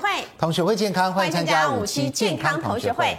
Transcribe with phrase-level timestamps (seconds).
[0.00, 3.18] 会，同学会健康，欢迎参加五期健康同学会。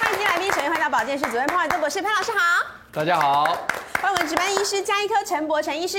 [0.00, 2.38] 欢迎来宾，首先欢迎到保健室主任潘怀宗博士，潘老师好。
[2.90, 3.44] 大家好。
[4.00, 5.98] 欢迎我们值班医师加医科陈博陈医师。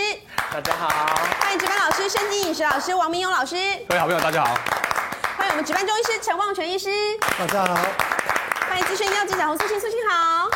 [0.52, 1.16] 大家好。
[1.40, 3.56] 欢迎值班老师生机饮食老师王明勇老师。
[3.88, 4.56] 各位好朋友大家好。
[5.38, 6.90] 欢迎我们值班中医师陈旺全医师。
[7.38, 7.76] 大家好。
[8.68, 10.47] 欢迎资深医药记者洪素卿，素卿好。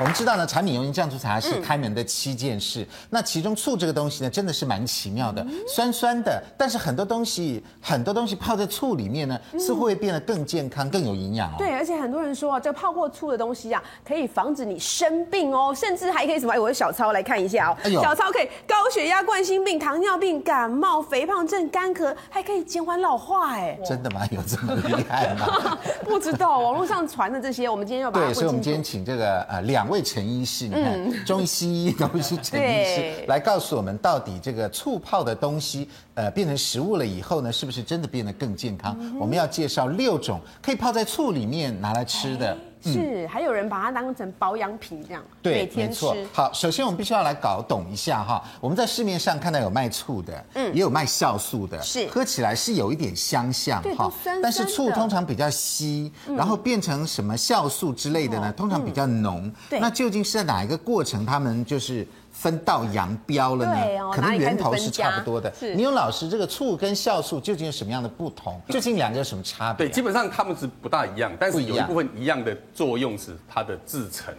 [0.00, 2.82] 我们知道呢，产品油盐酱醋茶是开门的七件事。
[2.82, 6.42] 嗯、那其中醋这个东西呢，真的是蛮奇妙的，嗯、酸酸的。
[6.58, 11.54] 但是很多东西，很多东西泡在醋里面呢，嗯、似乎会变得更健康、更有营养哦。
[11.58, 16.52] 对，而且很多人说啊，这个泡过醋的东西啊，可以防止你生病哦，甚至还可以什么？
[16.52, 17.76] 哎，我的小超来看一下哦。
[18.02, 23.52] 小超可以高血压、冠心病、糖尿病、感冒、肥胖症、干咳，还可以减缓老化。
[23.52, 24.22] 哎，真的吗？
[24.32, 25.78] 有这么厉害吗？
[26.04, 30.66] 不知道，网络上传的这些，我们今天要把所以我们今天请这个呃两位陈医师。
[30.66, 38.96] 你看，中医西医 都是陈医师来告诉我们，到底这个醋泡的东西，呃，变成食物了以后呢，是不是真的变得更健康？
[39.18, 42.56] 我们要介绍六种可以泡在醋里面拿来吃的。
[42.92, 46.06] 是，还有人把它当成保养品这样，对，每天吃。
[46.32, 59.50] 好，首先我们必须要来搞懂一下哈，我们在市面上看到有卖醋的，嗯，也有卖酵素的，是，喝起来是有一点相像哈，但是醋通常比较稀，然后变成什么酵素之类的呢，通常比较浓。
[59.70, 62.06] 对，那究竟是在哪一个过程，他们就是？
[62.34, 64.02] 分道扬镳了呢？
[64.02, 65.50] 哦、可能源头是差不多的。
[65.74, 68.60] 你有老师，这个醋跟酵素究竟有什么样的不同？
[68.68, 69.88] 究竟两个有什么差别、啊？
[69.88, 74.34] 对，基本上它们是不大一样，但是有一部分一样的作用是它的制成。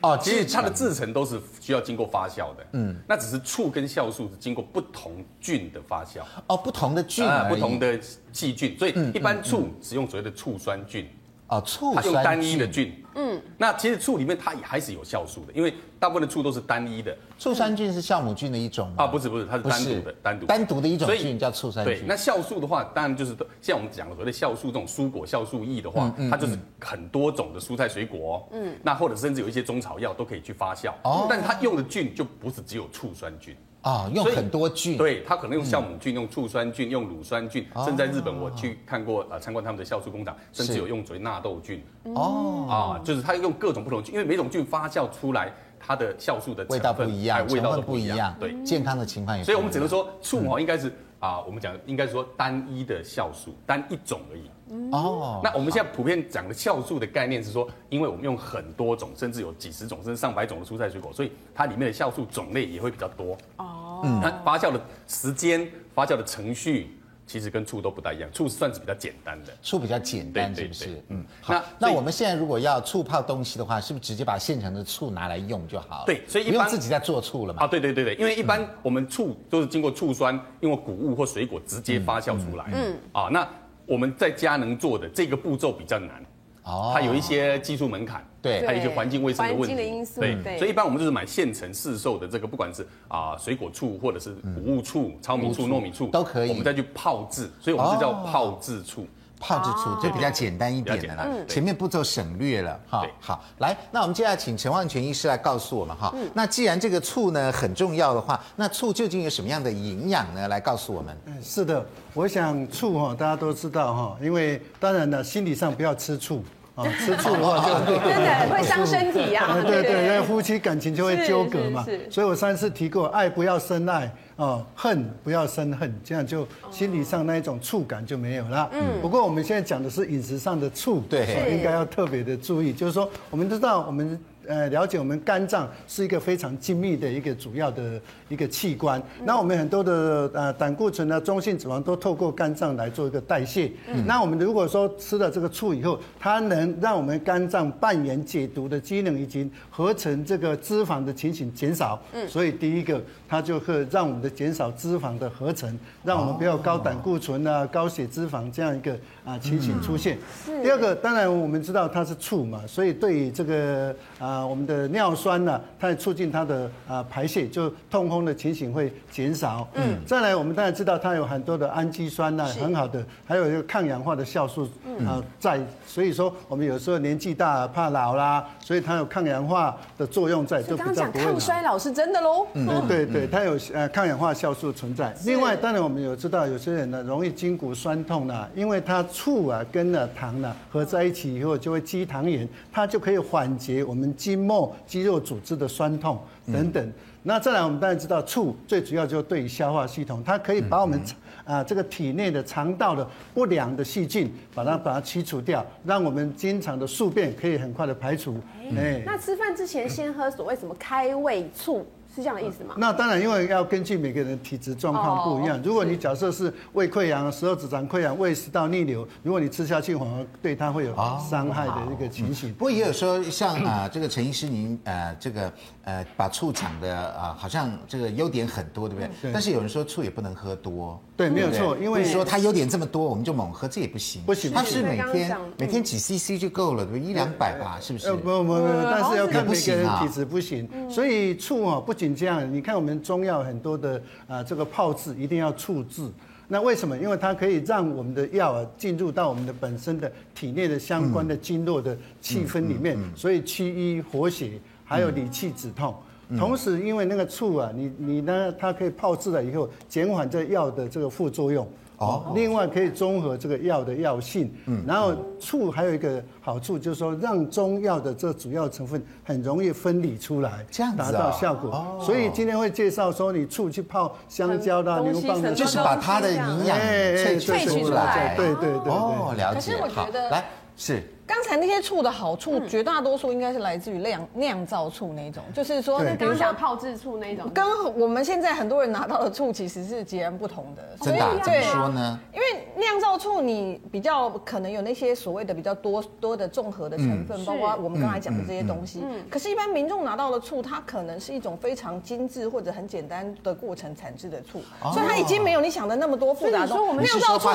[0.00, 2.66] 哦，其实它的制成都是需要经过发酵的。
[2.72, 6.22] 嗯，那只是醋跟酵素是经过不同菌的发酵。
[6.46, 8.00] 哦，不同的菌、呃，不同的
[8.32, 11.06] 细菌，所以一般醋使用所谓的醋酸菌。
[11.48, 17.16] 哦，醋它用单一的菌，嗯，那其实醋里面它也还是有酵素的，因为大部分的醋都是单一的。
[17.38, 19.06] 醋酸菌是酵母菌的一种啊？
[19.06, 22.00] 不是不是，它是单独的，单独单独的一种菌叫醋酸菌。
[22.00, 33.56] 对，那酵素的话，当然就是像我们讲的所谓的酵素这种蔬果酵素液的话，它就是很多种的蔬菜水果，嗯，那或者甚至有一些中草药都可以去发酵，哦，但是它用的菌就不是只有醋酸菌。
[33.82, 41.82] 啊，用很多菌，对，他可能用酵母菌、用醋酸菌、用乳酸菌，甚至在日本我去看过呃，参观他们的酵素工厂，甚至有用所谓纳豆菌。
[42.14, 49.44] 哦，啊，就是他用各种不同菌，因为每种菌发酵出来，它的酵素的味道不一样，味道都不一样，对，健康的情况也。
[49.44, 54.50] 所以我们只能说醋哦，应该是啊，我们讲应该是说单一的酵素，单一种而已。
[54.92, 63.36] 哦，那我们现在普遍讲的酵素的概念是说，因为我们用很多种，甚至有几十种，甚至上百种的蔬菜水果，所以它里面的酵素种类也会比较多。
[63.56, 66.90] 哦，嗯，它发酵的时间、发酵的程序，
[67.26, 68.30] 其实跟醋都不大一样。
[68.32, 71.02] 醋算是比较简单的，醋比较简单，是不是？
[71.08, 71.54] 嗯，好。
[71.54, 76.04] 那那我们现在如果要醋泡东西的话，是不是直接把现成的醋拿来用就好了？
[76.06, 77.64] 对，所以一般不用自己在做醋了嘛？
[77.64, 82.64] 啊，对对对对，因为一般我们醋都是经过醋酸，用谷物或水果直接发酵出来。
[82.72, 83.46] 嗯，啊，那。
[83.88, 86.22] 我们在家能做的这个步骤比较难，
[86.64, 99.06] 哦，它有一些技术门槛，对，还有一些环境卫生的问题，的因素，对，对，所以一般我们就是买现成市售的这个，不管是啊水果醋或者是谷物醋、糙米醋、糯米醋都可以，我们再去泡制，所以我们是叫泡制醋。
[99.40, 103.06] 泡制醋就比较简单一点的啦，前面步骤省略了哈。
[103.20, 106.12] 好，来，那我们接下来请陈万全医师来告诉我们哈。
[106.34, 110.48] 那既然这个醋呢很重要的话，那醋究竟有什么样的营养呢？
[110.48, 111.16] 来告诉我们。
[111.26, 111.84] 嗯，是的，
[112.14, 116.42] 我想醋哈大家都知道哈，因为当然了心理上不要吃醋
[116.74, 119.56] 啊， 吃醋的话就 真的会伤身体 呀。
[119.64, 121.84] 对对，因为夫妻感情就会纠葛嘛。
[122.10, 124.12] 所以我上次提过，爱不要深爱。
[124.38, 128.70] 哦，恨不要生恨，这样就心理上那一种触感就没有了。
[128.72, 134.18] 嗯，不过我们现在讲的是饮食上的触，对，应该要特别的注意，就是说，我们知道我们。
[134.48, 138.00] 呃，了解我们肝脏是一个非常精密的一个主要的
[138.30, 139.00] 一个器官。
[139.22, 143.70] 那我们很多的呃胆固醇呢、中性脂肪都透过肝脏来做一个代谢。
[144.06, 152.02] 那我们如果说吃了这个醋以后，它能让我们肝脏扮演解毒的机能，以及合成这个脂肪的情形减少。
[152.14, 158.96] 嗯所以第一个，它就会让我们的减少脂肪的合成，让我们不要高胆固醇啊、高血脂肪这样一个
[159.26, 160.16] 啊情形出现。
[160.62, 164.37] 第二个，当然我们知道它是醋嘛，所以对于这个啊。
[164.38, 169.66] 啊，我们的尿酸呢，它也促进它的啊排泄，就痛风的情形会减少。
[169.74, 174.68] 嗯，再来，我们当然知道它有很多的氨基酸呢，很好的，还有一个抗氧化的酵素
[175.04, 175.60] 啊在。
[175.86, 181.24] 所以说，我们有时候年纪大怕老啦，所以它有抗氧化的作用在，就比较不会。
[181.24, 182.46] 抗衰老是真的喽。
[182.52, 185.12] 嗯，对对，它有呃抗氧化酵素存在。
[185.24, 194.14] 另外，当然我们有知道有些人呢容易筋骨酸痛呢，因为它醋啊跟了糖呢合在一起以后就会积糖盐，它就可以缓解我们。
[194.28, 196.20] 筋膜肌肉组织的酸痛。
[196.52, 196.92] 等等。
[197.22, 200.98] 那再来，我们当然知道醋最主要就是对于消化系统，它可以把我们
[201.44, 208.36] 啊这个体内的肠道的不良的细菌，把它把它清除掉，让我们经常的宿便可以很快的排除。
[208.76, 211.86] 哎，那吃饭之前先喝所谓什么开胃醋？
[212.18, 212.74] 是这样的意思吗？
[212.76, 215.60] 那当然，因为要根据每个人的体质状况不一样。
[215.62, 220.94] 如果你假设是胃溃疡、十二指肠溃疡、胃食道逆流，如果你吃下去，反而对它会有
[221.30, 222.52] 伤害的一个情形。
[222.54, 225.52] 不过也有说，像啊，这个陈医师您呃，这个
[225.84, 229.32] 呃，把醋讲的啊，好像这个优点很多，对不对？
[229.32, 231.00] 但是有人说醋也不能喝多。
[231.16, 234.22] 对，没有错，因为说它优点这么多，我们就猛喝，这也不行。
[234.22, 237.10] 不行，它是每天每天几 CC 就够了，对不对？
[237.10, 238.12] 一两百吧，是不是？
[238.12, 240.68] 不不不，但是要看每个人体质不行。
[240.88, 242.98] 所以醋啊，不仅这样，你看我们。
[243.08, 246.02] 中药很多的啊，这个泡制一定要醋制。
[246.46, 246.98] 那为什么？
[246.98, 255.94] 因为它可以让我们的药啊进入到我们的本身的体内的相关的经络的气氛里面，所以祛瘀活血，还有理气止痛。
[256.36, 261.66] 同时，因为那个醋啊，你你呢，它可以泡制了以后，减缓这药的这个副作用。
[261.98, 271.70] 哦，另外可以综合这个药的药性，嗯，然后醋还有一个好处就是说，让中药的这主要成分很容易分离出来，这样达到效果。
[271.70, 278.34] 哦，所以今天会介绍说，你醋去泡香蕉的、牛蒡的，就是把它的营养萃取出来。
[278.36, 278.92] 对对对。
[278.92, 279.76] 哦，了解。
[279.92, 280.44] 好，来
[280.76, 281.02] 是。
[281.28, 287.62] 刚才那些醋的好处，绝大多数应该是来自于酿酿造醋那种，就是说，比如说泡制醋那种，跟
[287.96, 290.82] 我们现在很多人拿到的醋其实是截然不同的。
[291.02, 291.20] 真的？
[291.44, 292.18] 怎么说呢？
[292.32, 299.04] 因为酿造醋你比较可能有那些所谓的比较多多的综合的成分，包括我们刚才讲的这些东西。
[299.30, 304.62] 可是，一般民众拿到的醋，它可能是一种非常精致或者很简单的过程产制的醋，
[304.94, 306.84] 所以它已经没有你想的那么多复杂的东西。
[306.84, 307.50] 我们酿造醋，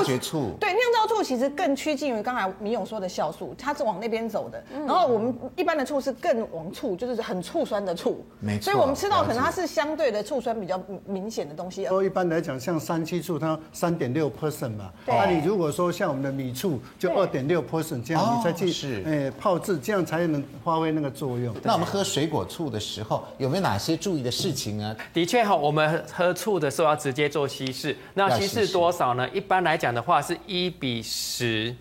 [0.59, 3.55] 对，酿造醋其实更趋近于刚才米勇说的酵素。
[3.63, 8.65] 它是往那边走的，然后我们一般的醋是更往醋，就是很醋酸的醋，没错。
[8.65, 11.86] 所以我们吃到可能它是相对的醋酸比较明显的东西。
[11.86, 21.56] 说一般来讲，像三七醋它三点六 percent 嘛，那你如果说像我们的米醋就二点六 percent 这样，你再去是泡制，这样才能发挥那个作用。
[21.63, 24.95] 那我们喝水果醋的时候有没有哪些注意的事情呢？
[25.13, 29.27] 的确哈，我们喝醋的时候要直接做稀释，那稀释多少呢？
[29.30, 31.74] 一般来讲的话是一比十。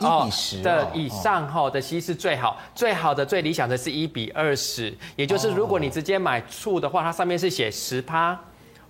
[0.00, 8.38] 哦，一比十的以上哈的稀是最好，最好的最理想的是一比二十，也就是如果你直接买醋的话，它上面是写十趴。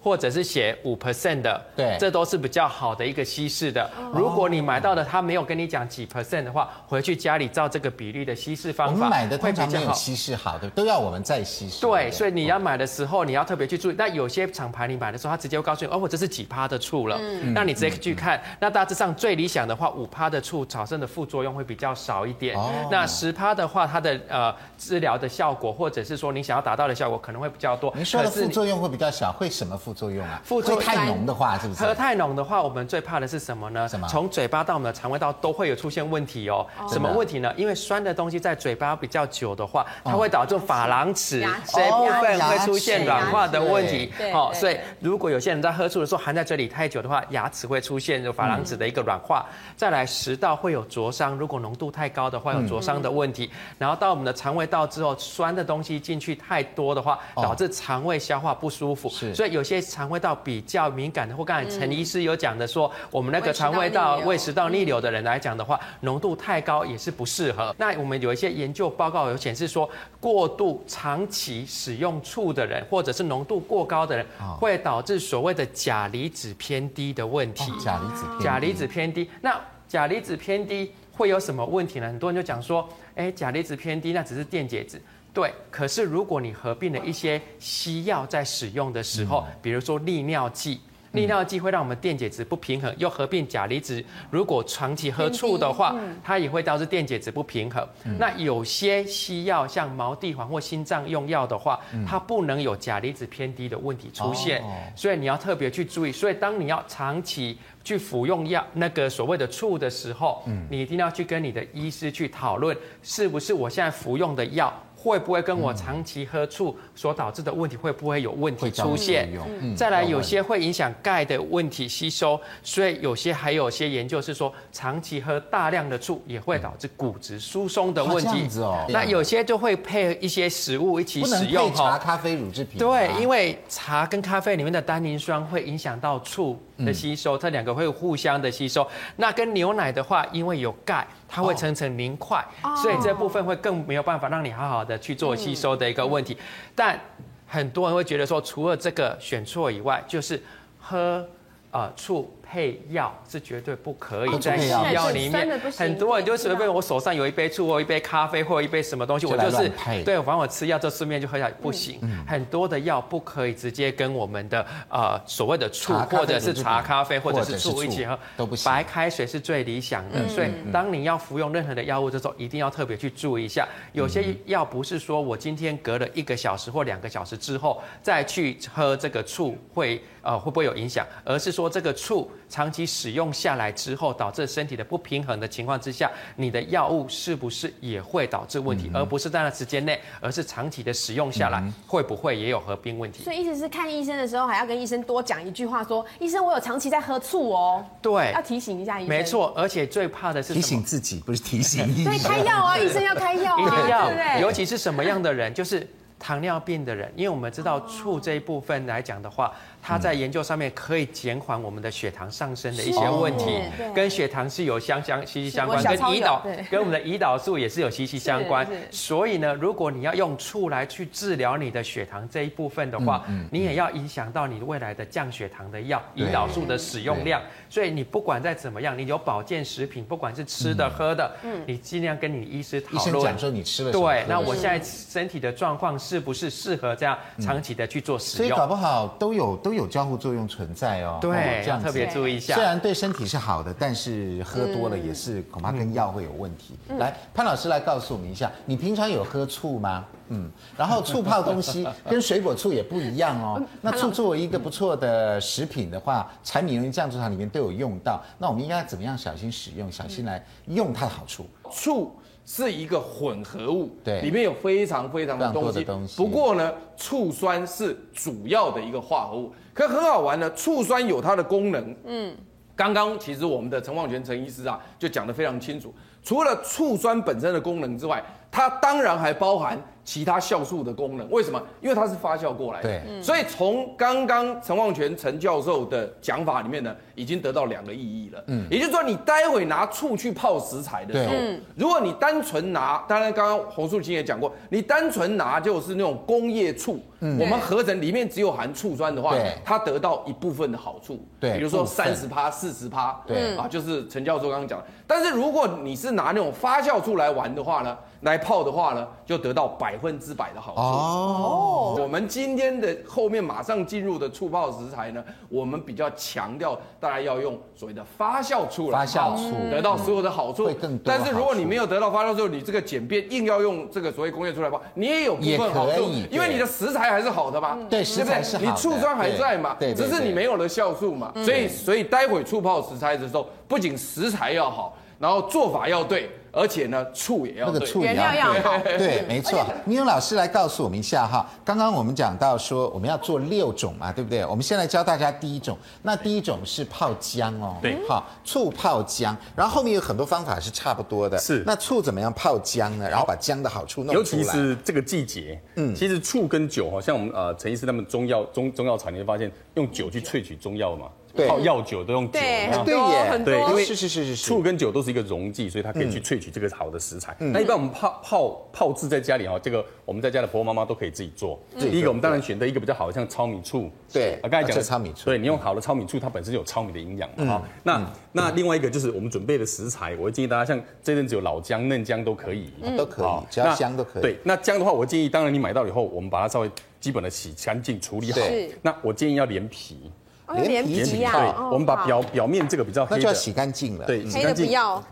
[0.00, 3.90] 或者是写五 percent 的，对，这都是比较好的一个稀释的。
[4.12, 8.92] 如果你买到的他没有跟你讲几 percent 的话，回去家里照这个比例的稀释方法。
[8.94, 11.80] 我们买的通常没有稀释好的，都要我们再稀释。
[11.80, 13.94] 对，所以你要买的时候，你要特别去注意。
[13.98, 17.18] 那有些厂牌你买的时候，他直接会告诉你，哦，我这是几趴的醋了。
[17.20, 17.52] 嗯。
[17.52, 18.40] 那你直接去看。
[18.60, 22.56] 那大致上最理想的话，五趴的醋产生的副作用会比较少一点。
[22.56, 22.70] 哦。
[22.90, 27.92] 那十趴的话，它的呃治疗的效果，或者是说你想要达到的效果，可能会比较多。
[27.96, 30.38] 你说的副作用会比较小，会什么副作用啊？
[30.44, 30.82] 副作用。
[30.82, 31.82] 太浓的话是不是？
[31.82, 33.88] 喝太浓的话，我们最怕的是什么呢？
[33.88, 34.06] 什么？
[34.06, 36.66] 从嘴巴到我们的肠胃道都会有出现问题哦。
[36.90, 37.52] 什么问题呢？
[37.56, 44.12] 因为酸的东西在嘴巴比较久的话，它会导致珐琅齿这一部分会出现软化的问题。
[44.34, 49.46] 哦，所以如果有些人在喝醋的时候含在嘴里太久的话，牙齿会出现珐琅质的一个软化。
[49.74, 53.50] 再来食道会有灼伤，如果浓度太高的话，有灼伤的问题。
[53.78, 59.08] 然后到我们的肠胃道之后，酸的东西进去太多的话，导致肠胃消化不舒服。
[59.08, 67.74] 是，所以有些肠胃道比较敏感的，或刚才陈医师有讲的说，我们那个肠胃道胃食道逆流的人来讲的话，浓度太高也是不适合。
[67.78, 69.88] 那我们有一些研究报告有显示说，
[70.20, 74.26] 过度长期使用醋的人，或者是浓度过高的人，
[74.58, 77.72] 会导致所谓的钾离子偏低的问题。
[77.78, 82.06] 钾离子钾离子偏低，那钾离子偏低会有什么问题呢？
[82.06, 85.00] 很多人就讲说，哎，钾离子偏低，那只是电解质。
[85.38, 90.80] 对，可是如果你合并了一些西药在使用的时候，比如说利尿剂。
[91.12, 94.04] 利尿剂会让我们电解质不平衡，又合并钾离子。
[94.30, 97.88] 如果长期喝醋的话，它也会导致电解质不平衡。
[98.18, 104.62] 那有些西药，像毛地黄或心脏用药的话，它不能有钾离子偏低的问题出现，
[104.94, 106.12] 所以你要特别去注意。
[106.12, 114.70] 所以当你要长期去服用药那个所谓的醋的时候，你一定要去跟你的医师去讨论，是不是我现在服用的药。
[115.00, 119.28] 会不会跟我长期喝醋所导致的问题会不会有问题出现？
[119.76, 128.48] 再来，有些会影响钙的问题吸收，所以有些还有些研究是说，长期喝大量的醋也会导致骨质疏松的问题。
[128.88, 131.72] 那有些就会配一些食物一起使用。
[131.72, 132.76] 茶、咖啡、乳制品。
[132.78, 138.84] 对，因为茶跟咖啡里面的单宁酸会影响到醋的吸收，它两个会互相的吸收。
[139.16, 141.06] 那跟牛奶的话，因为有钙。
[141.28, 142.44] 它会层层凝块，
[142.82, 146.36] 所以这部分会更没有办法让你好好的去做吸收的一个问题。
[146.74, 146.98] 但
[147.46, 150.42] 很多人会觉得说，除了这个选错以外，就是
[150.80, 151.24] 喝
[151.70, 152.34] 啊醋。
[152.50, 159.70] 配药是绝对不可以在西药里面，很多人就随便我手上有一杯醋或一杯咖啡或一杯什么东西，我就是
[160.02, 162.00] 对，反正我吃药就顺便就喝下去，不行。
[162.26, 168.64] 很多的药不可以直接跟我们的呃所谓的醋或者是茶咖啡或者是醋一起喝，都不行。
[168.64, 173.68] 白开水是最理想的，所以当你要服用任何的药物的时候，一定要特别去注意一下。
[173.92, 182.30] 有些药不是说我今天隔了一个小时或两个小时之后再去喝这个醋会呃会不会有影响，而是说这个醋。
[182.48, 188.88] 长期使用下来之后，导致身体的不平衡的情况之下，你的药物是不是也会导致问题？
[188.88, 193.22] 嗯、而不是在那时间内，而是长期的使用下来，嗯、会不会也有合并问题？
[193.22, 197.84] 所以意思是看医生的时候，还要跟医生多讲一句话说，说医生，我有长期在喝醋哦。
[198.00, 199.08] 对，要提醒一下医生。
[199.08, 202.04] 没错，而且最怕的是提醒自己，不是提醒医生。
[202.04, 204.06] 所以开药啊，医生要开药啊， 一定要。
[204.08, 205.86] 对对尤其是什么样的人，就是
[206.18, 209.52] 糖尿病的人，因为我们知道醋这一部分来讲的话。
[209.80, 213.58] 它在研究上面可以减缓我们的血糖上升的一些问题，
[213.94, 218.66] 跟血糖是有相相息息相关，跟胰岛跟我们的胰岛素也是有息息相关。
[218.90, 227.40] 所以呢，如果你要用醋来去治疗你的血糖这一部分的话，你也要影响到你未来的降血糖的药，胰岛素的使用量。
[227.70, 231.30] 所以你不管再怎么样，你有保健食品，不管是吃的喝的，
[231.66, 233.00] 你尽量跟你医师讨论。
[233.00, 238.48] 医生讲说你吃了对，那我现在身体的状况是不是适合这样长期的去做使用？
[238.48, 242.54] 所以搞不好都有都有交互作用存在哦，对，这样特别注意一下。
[242.54, 246.74] 虽然对身体是好的，但是喝多了也是恐怕跟药会有问题。
[246.96, 250.06] 来，潘老师来告诉我们一下，你平常有喝醋吗？
[250.30, 253.62] 嗯，然后醋泡东西跟水果醋也不一样哦。
[253.82, 258.22] 那醋作为一个不错的食品的话，柴米油盐酱醋茶里面都有用到。
[258.38, 261.46] 那我们应该怎么样小心使用，小心来用它的好处？
[261.70, 262.17] 醋。
[262.50, 265.84] 是一个混合物，对，里面有非常非常的东西。
[265.84, 269.52] 东西不过呢，醋酸是主要的一个化合物。
[269.74, 271.94] 可很好玩呢，醋酸有它的功能。
[272.06, 272.34] 嗯，
[272.74, 275.94] 刚刚其实我们的陈旺全陈医师啊，就讲得非常清楚。
[276.22, 279.78] 除了醋酸本身的功能之外，它当然还包含
[280.08, 281.30] 其他酵素的功能。
[281.30, 281.62] 为什么？
[281.82, 282.88] 因为它是发酵过来的。
[282.88, 288.42] 对，所以从刚刚陈望全陈教授的讲法里面呢，已经得到两个意义了。
[288.46, 291.34] 嗯，也就是说，你待会拿醋去泡食材的时候，
[291.76, 299.34] 如果你单纯拿，当然刚刚洪素琴也讲过，你单纯拿就是那种工业醋，我们合成里面只有含醋酸的话，
[299.64, 301.24] 它得到一部分的好处。
[301.40, 303.20] 对，比如说三十趴、四十趴。
[303.26, 304.84] 对，啊，就是陈教授刚刚讲的。
[305.06, 310.80] 但是如果你是拿那种发酵醋来玩的话呢，来泡的话呢，就得到百分之百的好处。
[310.80, 320.66] 哦，我们今天的后面马上进入的醋泡食材呢，我们比较强调大家要用所谓的发酵醋来发酵醋得到所有的好处。
[320.66, 321.04] 会更多。
[321.06, 327.78] 但是如果你没有得到发酵醋，你这个简便硬要用这个所谓工业醋来泡，你也有部分好处，因为你的食材还是好的嘛。
[327.88, 328.70] 对，食材是好的。
[328.70, 329.76] 你醋酸还在嘛？
[329.78, 331.32] 对，只是你没有了酵素嘛。
[331.44, 334.96] 所以，所以待会醋泡食材的时候，不仅食材要好。
[335.18, 339.64] 然后做法要对，而且呢，醋也要对，那个醋也要对，对，没错。
[339.86, 344.44] 铭勇老师来告诉我们一下哈，刚刚我们讲到说我们要做六种嘛，对不对？
[344.44, 351.62] 我们先来教大家第一种，那第一种是泡姜哦，对，好，醋泡姜，然后后面有很多方法是差不多的，是。
[351.64, 353.08] 那醋怎么样泡姜呢？
[353.08, 354.18] 然后把姜的好处弄出来。
[354.18, 361.06] 尤其是这个季节，嗯，其实醋跟酒哈，像我们呃陈医师他们中药中中药厂，你会发现用酒去萃取中药嘛。
[361.46, 367.36] 泡药酒都用酒，对，对耶，对，因为是是是是醋跟酒都是一个溶剂，所以它可以去萃取这个好的食材。
[367.38, 371.60] 那一般我们泡泡泡制在家里哈，这个我们在家的婆婆妈妈都可以自己做。
[371.78, 373.90] 第一个我们当然选择一个比较好的，像糙米醋。
[374.12, 377.62] 对，啊刚才讲的糙米醋，对，你用好的糙米醋，它本身有糙米的营养嘛哈。
[377.82, 384.22] 那那另外一个就是我们准备的食材，我会建议大家像这阵子有老姜、嫩姜都可以，都可以，只要香都可以。
[384.22, 388.40] 对，那姜的话，我建议当然你买到以后，我们把它稍微基本的洗干净处理好。
[388.82, 390.10] 那我建议要连皮。
[390.54, 394.06] 连皮一样，对，我们把表表面这个比较黑的，那就要洗干净了。
[394.06, 394.66] 对，洗干净。
[394.66, 395.02] 不要。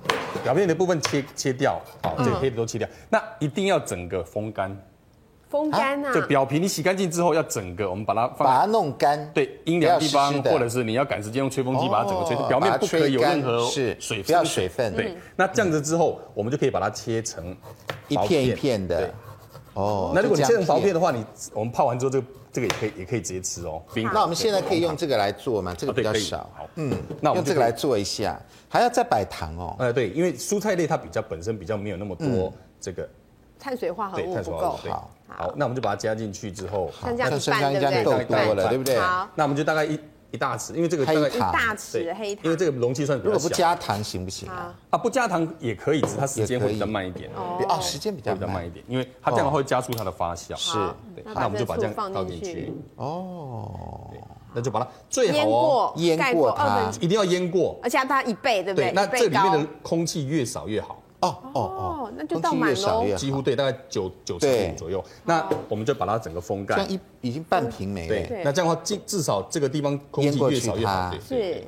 [0.44, 2.86] 表面的部分切切掉，好，这个黑的都切掉。
[3.08, 4.76] 那一定要整个风干。
[5.48, 6.12] 风干啊？
[6.12, 9.30] 对，表皮你洗干净之后要整个，我们把它放把它弄干。
[9.32, 14.94] 对，阴凉地方，或者是你要赶时间用吹风机把它整个吹，表面不可以有任何是水，不要水分。
[14.94, 17.56] 对，那这样子之后，我们就可以把它切成
[18.08, 19.08] 一片一片的。
[19.74, 21.24] 哦，那如果你切成薄片的话，你
[21.54, 23.82] 我们泡完之后，这个这个也可以也可以直接吃哦。
[24.14, 25.74] 那我们现在可以用这个来做吗？
[25.76, 26.38] 这个比较少。
[26.56, 29.76] 好，嗯，那我们用这个来做一下，还要再摆糖哦。
[29.78, 33.06] 哎，对，因为蔬菜类它比较本身比较没有那么多这个
[33.58, 34.70] 碳水化合物不够。
[34.88, 38.98] 好，好，那我们就把它加进去之后，像这样生姜姜够多了，对不对？
[38.98, 43.34] 好，那我们就大概一一大匙，因为这个黑糖，一大匙黑糖，因为这个容器算比较小。
[43.34, 44.74] 如果不加糖行不行啊？
[44.90, 47.30] 啊，不加糖也可以，只是它时间会比较慢一点。
[47.34, 50.54] 哦，时间比较慢一点，因为它这样的话会加速它的发酵。
[50.56, 50.78] 是，
[51.34, 52.72] 那我们就把这样倒进去。
[52.96, 54.10] 哦，
[54.52, 58.92] 那就把它最好哦，腌过它，一定要腌过，而且要它一倍，对不对？
[58.92, 61.00] 那这里面的空气越少越好。
[61.26, 65.04] 哦哦哦，那就到满喽，几乎对，大概九九十五左右。
[65.24, 68.26] 那我们就把它整个封盖，这样一已经半瓶没了。
[68.28, 71.12] 对，那这样的话，至至少这个地方空气越少越好。
[71.26, 71.62] 是，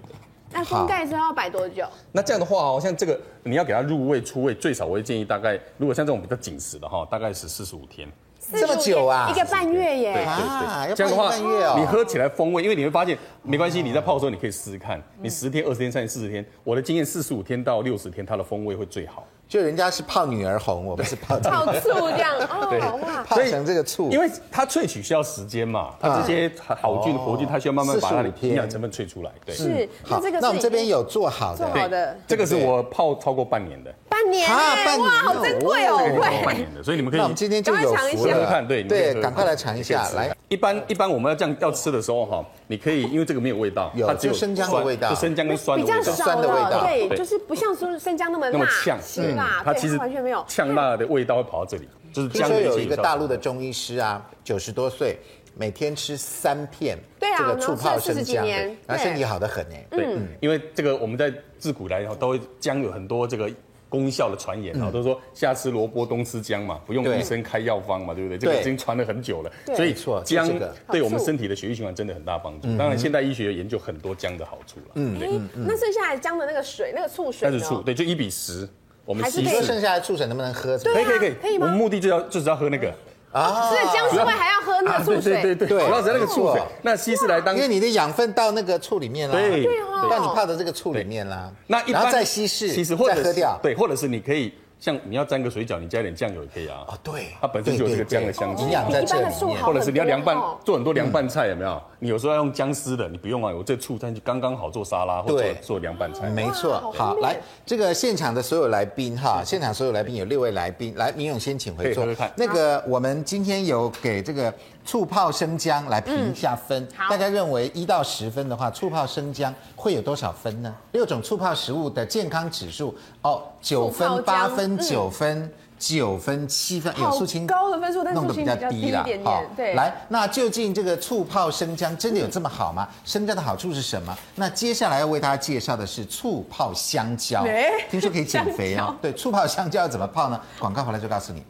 [0.50, 1.84] 那封盖之后要摆多久？
[2.12, 8.08] 那这样的话哦，像这个你要给它入味出味，最少我会建议大概，如果像这种比较紧实的哈，大概是四十五天。
[8.50, 10.14] 这么久啊，一个半月耶。
[10.14, 19.26] 对对对，这样的话，你喝起来风味，因为你会发现，没关系，你在泡的时候你可以试试看，你十天、二十天、三十、四十天，我的经验四十五天到六十天，它的风味会最好。
[19.48, 29.32] 就人家是泡女儿红，我们是泡泡醋这样哦，哇，泡成这个醋，因为它萃取需要时间嘛，它这些好菌活菌，它需要慢慢把那里营养成分萃出来。
[29.46, 29.88] 对，是。
[30.06, 40.34] 那这个那我们这边有做好的，做好的，这个是我泡超过半年的，半年啊，半年，哇，好珍贵哦，对，半年的，所以你们可以，那我们今天就有福了，看，对对，赶快来尝一下，来。
[40.48, 50.44] 一般一般我们要这样要吃的时候哈，你可以因为这个没有味道，它只有生姜的味道，就生姜跟酸的味道，比较酸的味道，对，就是不像说生姜那么那么呛，是辣，它其实完全没有。
[50.48, 51.88] 呛辣的味道会跑到这里。
[52.10, 55.18] 就是听说有一个大陆的中医师啊，九十多岁，
[55.54, 58.46] 每天吃三片这个醋泡生姜，
[58.86, 59.86] 然后身体好的很哎。
[59.90, 60.08] 对，
[60.40, 63.48] 因为这个我们在自古来后都会姜有很多这个。
[63.88, 68.38] 功效的传言啊，都说夏吃萝卜冬吃姜嘛，不用医生开药方嘛，对不对？
[68.38, 70.48] 这个已经传了很久了，所以姜
[70.90, 72.68] 对我们身体的血液循环真的很大帮助。
[72.76, 74.92] 当然，现代医学有研究很多姜的好处了。
[74.94, 78.68] 嗯，那剩下来姜的那个水，那个醋水，那是醋，对，就一比十。
[79.04, 80.76] 我们还是剩下来醋水能不能喝？
[80.76, 81.54] 可以可以可以，可以？
[81.58, 82.92] 我们目的就要就是要喝那个。
[83.32, 86.62] 啊，所以姜是会还要喝那个醋水，对对对，主要是那个醋水。
[86.82, 91.50] 那稀释来当，因为你的养分到那个醋里面了，对哦，到你泡的这个醋里面啦。
[91.66, 96.84] 那一般再稀释，其实或者喝掉，对，或者是你可以像你要沾个水饺，你加点酱油也可以啊。
[96.88, 99.62] 啊，对，它本身就有这个姜的香气，营养在这里面。
[99.62, 101.82] 或者是你要凉拌，做很多凉拌菜有没有？
[101.98, 106.28] 你有时候要用姜丝的，你不用啊，我这醋它就刚刚好做沙拉或者做凉拌菜。
[106.28, 107.36] 没错，好，来
[107.66, 112.06] 这个现场的所有来宾哈，现场所有来宾有六位来宾，来明勇先请回座。
[112.36, 114.52] 那个我们今天有给这个
[114.88, 120.74] 醋泡生姜来评一下分，大家认为一到十分的话，醋泡生姜会有多少分呢？
[120.92, 125.52] 六种醋泡食物的健康指数哦，九分、八分、九分。
[125.78, 129.06] 九分七分，有素清高的分数，但是素清比较低了。
[129.22, 132.88] 好，对，来，那究竟这个醋泡生姜真的有这么好吗？
[133.04, 134.12] 生姜的好处是什么？
[134.34, 137.44] 那接下来要为大家介绍的是醋泡香蕉，
[137.88, 138.92] 听说可以减肥哦。
[139.00, 140.40] 对，醋泡香蕉要怎么泡呢？
[140.58, 141.44] 广告回来就告诉你。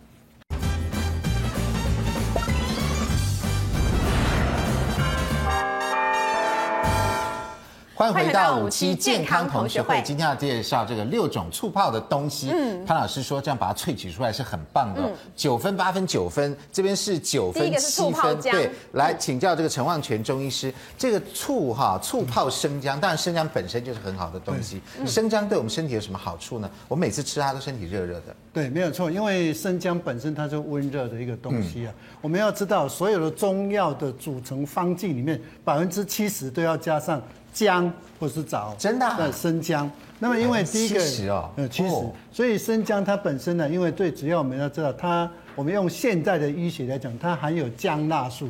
[7.99, 10.01] 欢迎回到五期健康同学会。
[10.05, 12.49] 今天要介绍这个六种醋泡的东西。
[12.53, 15.03] 嗯，潘老师说这样把它萃取出来是很棒的。
[15.35, 18.41] 九分、八分、九分，这边是九分、七分。
[18.41, 24.81] 对，来请教这个陈旺全中医师，这个醋哈，醋泡生姜，当然生姜本身就是很好的东西。
[25.05, 26.71] 生姜对我们身体有什么好处呢？
[26.87, 28.37] 我每次吃它都身体热热的。
[28.53, 31.93] 对，没有错，因为生姜本身它就温热的一个东西啊。
[32.21, 37.21] 我们要知道，所有的中药的组成方剂里面，百分之七十都要加上。
[37.59, 39.16] 姜或是枣，真的、啊？
[39.16, 39.90] 对，生姜。
[40.21, 41.94] 那么因为第一个，七十哦，呃，七十。
[42.31, 48.49] 所以生姜它本身呢，因为最主要我们要知道它，我们用现在的医学来讲，它含有姜辣素。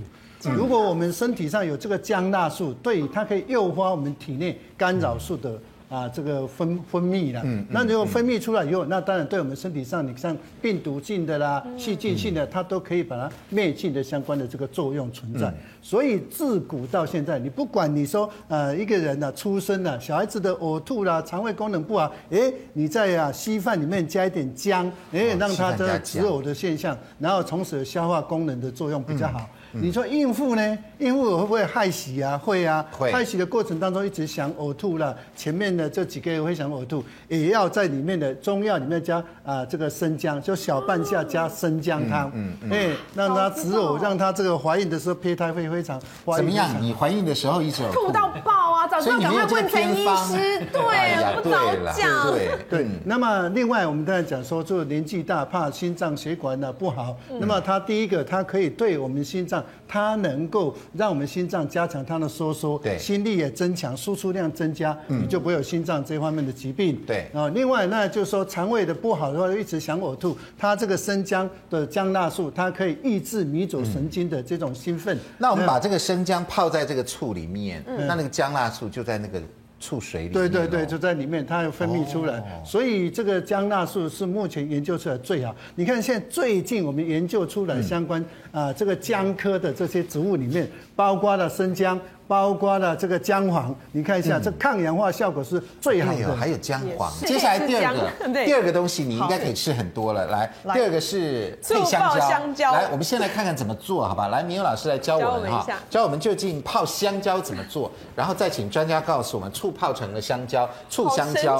[0.55, 5.59] 如果我们身体上有这个姜辣素，对，它可以诱发我们体内干扰素的。
[5.89, 15.53] 啊，这个分分泌了，嗯，那如果分泌出来以后，那当然对我们身体上，你像病毒性的啦、细菌性的，它都可以把它灭菌的相关的这个作用存在。
[15.81, 29.49] 所以自古到现在，你不管你说呃一个人呢出生了，小孩子的呕吐啦、肠胃功能不好，哎，你在啊稀饭里面加一点姜，哎，让它的止呕的现象，然后从此消化功能的作用比较好。
[29.73, 30.79] 你说孕妇呢？
[30.99, 32.37] 孕妇会不会害喜啊？
[32.39, 33.13] 会啊，会。
[33.13, 46.01] 害喜的过程当中一直想呕吐了，前面的这几个月会想呕吐，也要在里面的中药里面加啊这个生姜，就小半夏加生姜汤，嗯嗯，哎，让她止呕，让她这个怀孕的时候胚胎会非常。
[46.37, 46.69] 怎么样？
[46.81, 48.79] 你怀孕的时候一直呕吐到爆啊！
[48.79, 52.31] 啊，早知道赶快问陈医师，对，不早讲。
[52.31, 52.87] 对对。
[53.05, 67.01] 那么另外我们刚才讲说，就年纪大怕心脏血管呢不好，那么它第一个它可以对我们心脏，它能够让我们心脏加强它的收缩，对，心力也增强，输出量增加，你就不会有心脏这方面的疾病。
[67.07, 67.31] 对。
[67.33, 75.19] 啊，另外那就是说肠胃的不好的话，一直想呕吐，它这个生姜的姜辣素，它可以抑制迷走神经的这种兴奋。
[75.39, 79.41] 那我们把这个生姜泡在这个醋里面，那那个姜辣素就在那个。
[79.81, 85.55] 醋水里，对对对，就在里面，它有分泌出来，所以这个姜辣素是目前研究出来最好。
[85.75, 91.99] 你看现在最近我们研究出来相关啊，这个姜科的这些植物里面，包括了生姜。
[92.29, 96.37] 包括了这个姜黄，你看一下，这抗氧化效果是最好的。
[96.37, 97.11] 还有姜黄。
[97.21, 100.27] 接下来第二个，第二个东西你应该可以吃很多了。
[100.27, 102.73] 来，第二个是配香蕉。
[102.73, 104.29] 来，我们先来看看怎么做，好吧？
[104.29, 111.59] 来，铭祐老师来教我们哈，教我们究竟泡香蕉怎么做，然后再请专家告诉我们醋泡成的香蕉，醋香蕉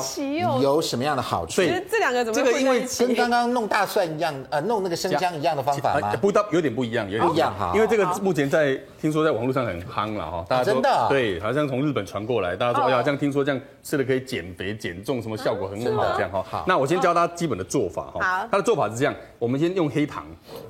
[0.61, 1.63] 有什么样的好处？
[1.63, 2.39] 其实这两个怎么？
[2.39, 6.15] 这个因为跟刚刚弄大蒜一样，呃，弄那个生姜一样的方法吗？
[6.21, 7.73] 不，有点不一样，有点不一样哈。
[7.75, 10.58] 因为这个目前在听说在网络上很夯了哈。
[10.65, 16.45] 真的，对，好像从日本传过来，大家说，哎呀，这样听说这样吃了可以减肥减重，什么效果很好，这样哈。
[16.49, 18.21] 好，那我先教大家基本的做法哈。
[18.21, 20.25] 好，它的做法是这样，我们先用黑糖。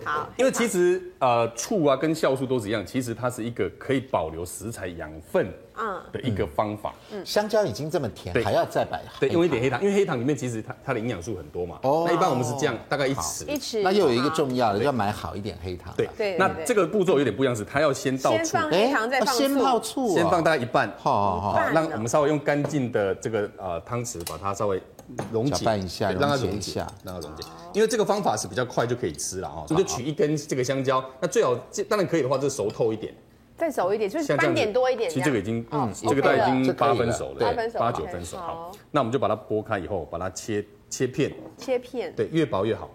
[0.05, 5.47] 好，因为其实呃醋啊跟酵素都是一样，其实它是一个可以保留食材养分
[5.79, 6.95] 嗯的一个方法。
[7.13, 11.79] 嗯，香蕉已经这么甜，还要再摆对，用一点黑糖，因为黑糖里面其实它它的营养素很多嘛。
[11.83, 13.47] 哦，那一般我们是这样，大概一匙。
[13.47, 13.83] 一匙。
[13.83, 15.95] 那又有一个重要的，要买好一点黑糖。
[15.97, 16.37] 对对。
[16.37, 18.37] 那这个步骤有点不一样，是它要先倒醋。
[18.37, 19.39] 先放黑糖，再放醋。
[19.39, 20.15] 先泡醋。
[20.15, 20.93] 先放大概一半。
[20.99, 21.69] 好好好。
[21.71, 24.83] 让我们稍微用干净的这个呃汤匙把它稍微
[25.33, 27.45] 溶解一下，让它溶解，让它溶解。
[27.73, 29.65] 因为这个方法是比较快就可以吃了哈。
[29.69, 31.55] 你就取一根这个香蕉，那最好
[31.89, 33.15] 当然可以的话，就熟透一点。
[33.59, 35.11] 再熟一点，就是斑点多一点。
[35.11, 38.37] 其实这个已经，嗯，这个大概已经八分熟了，对，八九分熟。
[38.37, 41.35] 好，那我们就把它剥开以后，把它切切片。
[41.59, 42.15] 切片。
[42.15, 42.89] 对，越薄越好。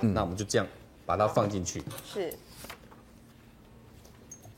[0.00, 0.66] 嗯，那我们就这样
[1.06, 1.80] 把它放进去。
[2.04, 2.34] 是。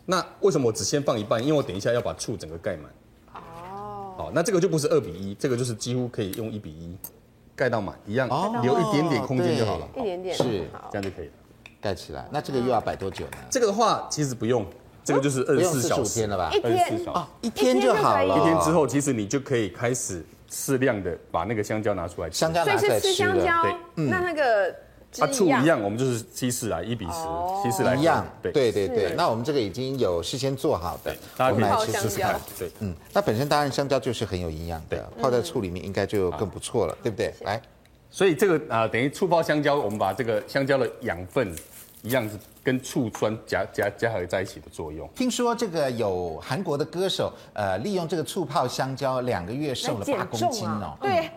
[0.07, 1.42] 那为什么我只先放一半？
[1.42, 2.90] 因为我等一下要把醋整个盖满。
[3.35, 4.14] 哦。
[4.16, 6.96] 好，那这个就不是二比一，这个就是几乎可以用一比一
[7.55, 8.27] 盖到满一样，
[8.62, 9.87] 留一点点空间就好了。
[9.98, 10.35] 一点点。
[10.35, 10.42] 是，
[10.90, 11.33] 这样就可以了。
[11.85, 13.37] 盖起来，那这个又要摆多久呢？
[13.51, 14.64] 这个的话其实不用，
[15.05, 16.51] 这个就是二十四小时天了吧？
[16.51, 18.38] 一天哦，一天就好了。
[18.38, 22.38] 一天之后，其实你就可以开始适量的把那个香蕉拿出来吃。
[22.38, 23.09] 香蕉拿出来吃。
[23.09, 24.75] 吃香蕉，对，那那个
[25.18, 27.12] 它醋一样，我们就是稀释来一比十，
[27.62, 28.27] 稀释来一样。
[28.40, 32.40] 对对对对，那我们这个已经有事先做好的，大家可以来试试看。
[32.59, 37.35] 对，嗯，那本身当然香蕉就是很有营养的，泡在醋里面应该就更不错了，对不对？
[37.42, 37.61] 来，
[38.11, 41.55] 所以这个啊，等于醋泡香蕉，我们把这个香蕉的养分。
[42.05, 45.09] 一样是跟醋酸加加加合在一起的作用。
[45.14, 50.97] 听说这个有韩国的歌手，呃，利用这个醋泡香蕉，两个月瘦了八公斤哦。
[51.01, 51.11] 对。
[51.12, 51.31] 黑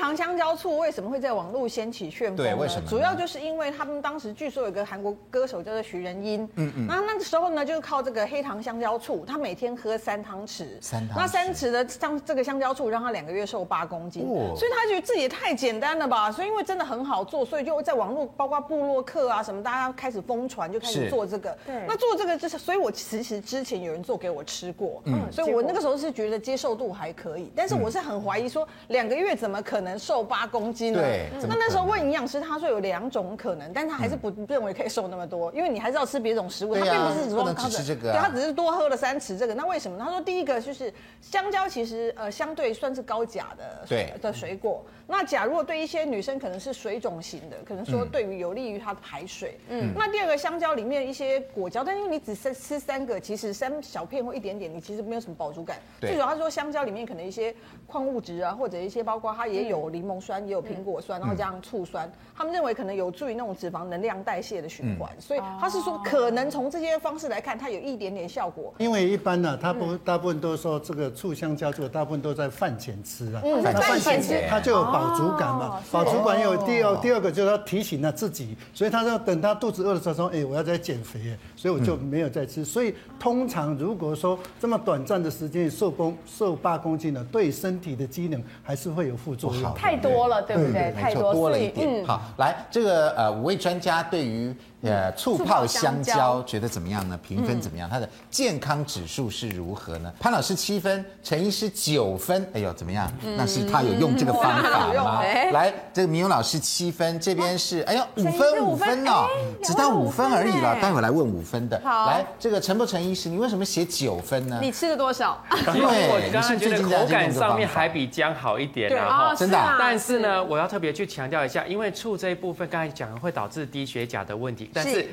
[0.00, 2.52] 糖香蕉醋为什么会在网络掀起旋风呢？
[2.52, 2.88] 对，为什么？
[2.88, 16.32] 主要就是因为他们当时据说有个韩国歌手叫做徐仁英，嗯嗯，那那个时候呢，就是靠这个黑糖香蕉醋，他每天喝三汤匙，三汤匙，那三匙的像这个香蕉醋让他两个月瘦八公斤，哦，所以他觉得自己也太简单了吧？
[16.32, 21.56] 所以因为真的很好做，所以就在网络，包括部落客啊什么，大家开始疯传，就开始做这个。
[21.66, 30.46] 对，那做这个就是，所以我其实之前有人做给我吃过，嗯，所以我那个时候是觉得接受度还可以，但是我是很怀疑说两个月怎么可能瘦八。
[30.50, 39.54] 公斤了，对，那那时候问营养师，他说有两种可能，但他还是不认为可以瘦那么多，因为你还是要吃别种食物，他并不是只说他吃这个，对，他只是多喝了三匙这个。
[39.54, 39.96] 那为什么？
[39.96, 44.84] 他说第一个就是香蕉其实呃相对算是高钾的对的水果。
[45.06, 49.58] 那钾如果对一些女生可能是水肿型的，可能说对于有利于她的排水。
[49.68, 55.78] 嗯，那第二个香蕉里面一些果胶，但因为你只吃吃三个，其实三小片或一点点，你其实没有什么饱足感。
[56.00, 57.54] 最主要他说香蕉里面可能一些
[57.86, 60.40] 矿物质啊，或者一些包括它也有柠檬酸。
[60.40, 68.72] 也有苹果酸，然后加上醋酸，他们认为可能有助于那种脂肪能量代谢的循环，所以他是说可能从这些方式来看，它有一点点效果。
[68.78, 73.42] 因为一般呢，他不大部分都说这个醋香蕉，醋大部分都在饭前吃啊，
[73.80, 82.64] 饭前吃它就有饱足感嘛，饱足感有第二第二个就是要提醒他自己，所以他说等他肚子饿的时候说，哎，我要在减肥，所以我就没有再吃。
[82.64, 89.69] 所以通常如果说这么短暂的时间瘦公瘦八公斤呢，对身体的机能还是会有副作用。
[89.76, 90.10] 太多。
[90.10, 90.92] 多了，对不对？
[90.92, 92.04] 太多，多了一点。
[92.04, 97.18] 好，来，这个呃，五位专家对于呃，醋泡香蕉觉得怎么样呢？
[97.22, 97.88] 评分怎么样？
[97.90, 100.10] 它的健康指数是如何呢？
[100.18, 102.48] 潘老师七分，陈医师九分。
[102.54, 103.10] 哎呦，怎么样？
[103.36, 105.22] 那是他有用这个方法 吗？
[105.52, 109.26] 来，这个明勇老师七分，这边是哎呦五分五分哦，
[109.62, 110.80] 只到五分而已了。
[110.80, 111.78] 待会来问五分的。
[111.84, 114.58] 好，来这个陈不陈医师，你为什么写九分呢？
[114.62, 115.44] 你吃了多少？
[115.74, 119.58] 因为我刚刚觉得口感上面还比姜好一点，然后真的。
[119.78, 124.69] 但是呢，我要特别去强调一下，因为醋这一部分刚才讲会导致低血钾的问题。
[124.72, 125.06] 但是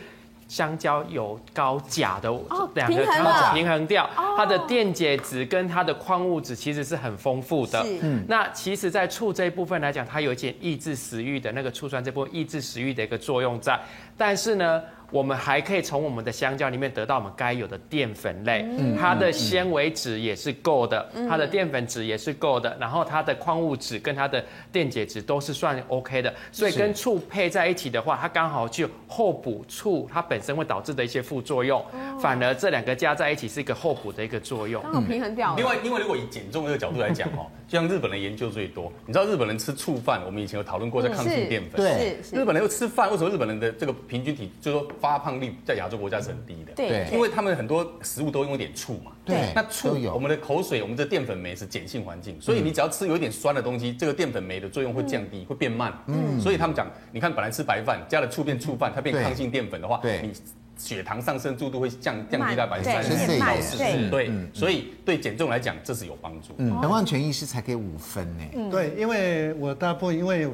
[0.47, 2.31] 香蕉有高钾的
[2.73, 7.85] 两个它平衡掉，它的电解质跟它的矿物质其实是很丰富的。
[8.01, 13.79] 嗯，那其实，在醋这一部分来讲，它有一点抑制食欲的那个醋酸这部分抑制食欲的一个作用在，
[14.17, 14.81] 但是呢。
[15.11, 18.65] 我们还可以从我们的香蕉里面得到我们该有的淀粉类，
[18.99, 31.83] 它的纤维质也是够的，它的淀粉质也是够的，然后它的矿物质跟它的电解质都是算 OK 的，所以跟醋配在一起的话，它刚好就后补醋它本身会导致的一些副作用，
[32.19, 35.55] 反而这两个加在一起是一个后补的一个作用，刚好平衡掉。
[35.55, 60.33] 另外，另外如果以减重这个角度来讲哦， 就像日本人研究最多，你知道日本人吃醋饭，我们以前有讨论过在抗性淀粉，对，日本人又吃饭，为什么日本人的这个平均体就是说发胖率在亚洲国家是很低的，对，因为他们很多食物都用一点醋嘛，对，那醋我们的口水，我们的淀粉酶是碱性环境，所以你只要吃有一点酸的东西，这个淀粉酶的作用会降低，会变慢，嗯，所以他们讲，你看本来吃白饭加了醋变醋饭，它变抗性淀粉的话，对，你
[60.77, 66.53] 血糖上升速度会降降低到百分之三十到四十，对，所以对减重来讲这是有帮助。
[66.57, 70.49] 嗯，陈万全医师才给五分呢，对，因为我大部分因为。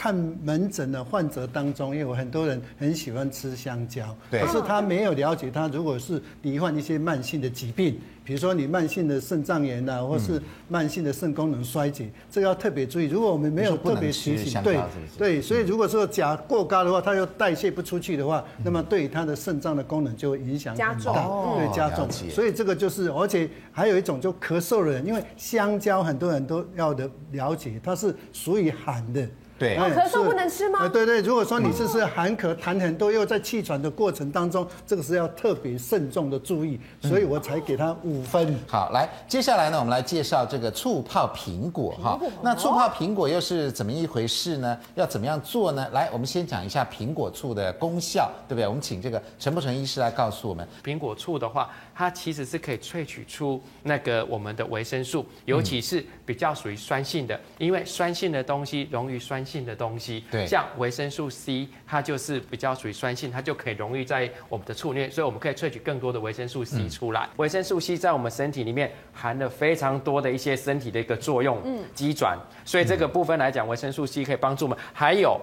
[0.00, 13.08] 看门诊的患者当中，也有很多人很喜欢吃香蕉，可是他没有了解，他如果是罹患一些慢性的疾病，比如说你慢性的肾脏炎呐，或是慢性的肾功能衰竭，这个要特别注意。
[13.08, 14.80] 如果我们没有特别提醒，对
[15.18, 22.10] 对，所以如果说钾过高的话，它又代谢不出去的话，那么对它的肾脏的功能就会影响很大，对，加重。
[22.30, 29.28] 所以这个就是，而且还有一种就咳嗽的人，因为香蕉很多人都要的了解，它是属于寒的。
[29.60, 30.88] 对，咳嗽不能吃吗？
[30.88, 38.58] 对对，如果说你这是寒咳痰很多，又在气喘的过程当中，这个是要特别慎重的注意，所以我才给他五分。
[38.66, 42.18] 好，来，接下来呢，我们来介绍这个醋泡苹果哈。
[42.42, 44.78] 那醋泡苹果又是怎么一回事呢？
[44.94, 45.86] 要怎么样做呢？
[45.92, 48.66] 来，我们先讲一下苹果醋的功效，对不对？
[48.66, 51.68] 我们请这个陈伯成医师来告诉我们，苹果醋的话，
[52.00, 67.28] 它其实是可以萃取出那个我们的维生素，尤其是比较属于酸性的，因为酸性的东西溶于酸性的东西，对，像维生素 C，它就是比较属于酸性，它就可以溶于在我们的醋里面，所以我们可以萃取更多的维生素 C 出来。
[67.36, 74.78] 维生素 C 在我们身体里面含了非常多的一些身体的一个作用，嗯，机转，所以这个部分来讲，维生素 C 可以帮助我们。
[74.94, 75.38] 还有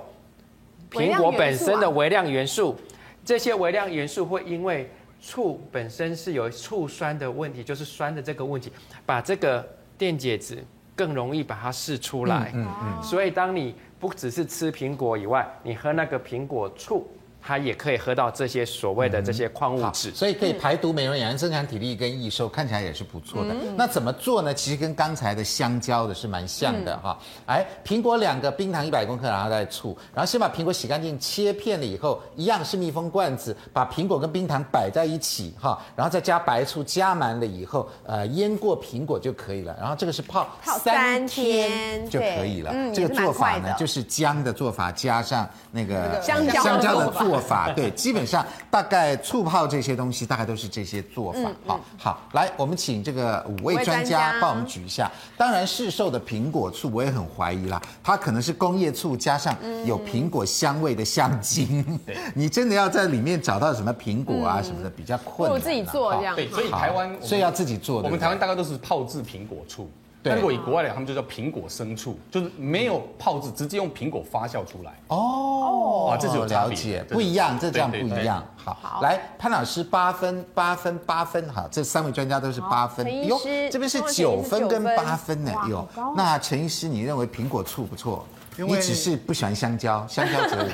[0.89, 2.75] 苹果本身的微量元素，
[3.23, 4.89] 这些微量元素会因为
[5.27, 8.71] 醋本身是有醋酸的问题，就是酸的这个问题，
[9.05, 10.63] 把这个电解质
[10.95, 12.53] 更容易把它释出来。
[12.55, 13.03] 嗯嗯。
[13.03, 17.05] 所以当你不只是吃苹果以外，你喝那个苹果醋。
[17.47, 23.55] 它也可以喝到这些所谓的这些矿物质，所以可以排毒、美容、养颜、增强体力跟益寿，看起来也是不错的。
[23.77, 24.53] 那怎么做呢？
[24.53, 27.17] 其实跟刚才的香蕉的是蛮像的哈。
[27.45, 39.73] 哎，苹果两个，冰糖一百公克，然后再醋，然后先把苹果洗干净，切片了以后，一样是密封罐子，把苹果跟冰糖摆在一起哈，然后再加白醋，加满了以后，呃，腌过苹果就可以了。
[39.79, 40.45] 然后这个是泡
[40.83, 42.73] 三天就可以了。
[42.93, 46.45] 这个做法呢，就是姜的做法加上那个香
[46.81, 47.36] 蕉的做法。
[47.39, 51.39] 做法对， 基本上大概醋泡这些东西，大概都是这些做法。
[51.65, 55.11] 好，好，来，我们请这个五位专家帮我们举一下。
[55.37, 61.99] 当然，市售的苹果醋我也很怀疑啦，它可能是工业醋加上有苹果香味的香精。
[62.35, 65.61] 你真的要在里面找到什么苹果啊什么的，比较困难。
[65.61, 66.35] 自己做这样。
[66.35, 68.01] 对，所以台湾，所以要自己做。
[68.01, 69.89] 我们台湾大概都是泡制苹果醋。
[70.27, 74.93] 但如果以国外来，他们就叫苹果生醋，就是没有泡制，直接用苹果发酵出来。
[75.07, 78.43] 哦，啊，这是有了解，不一样，这这样不一样。
[78.63, 83.27] 好，来潘老师八分，八分，八分，好，这三位专家都是八分。
[83.27, 83.39] 哟，
[83.71, 85.51] 这边是九分跟八分呢。
[85.69, 88.25] 哟，那陈医师，你认为苹果醋不错？
[88.57, 90.69] 因为你只是不喜欢香蕉，香蕉可以。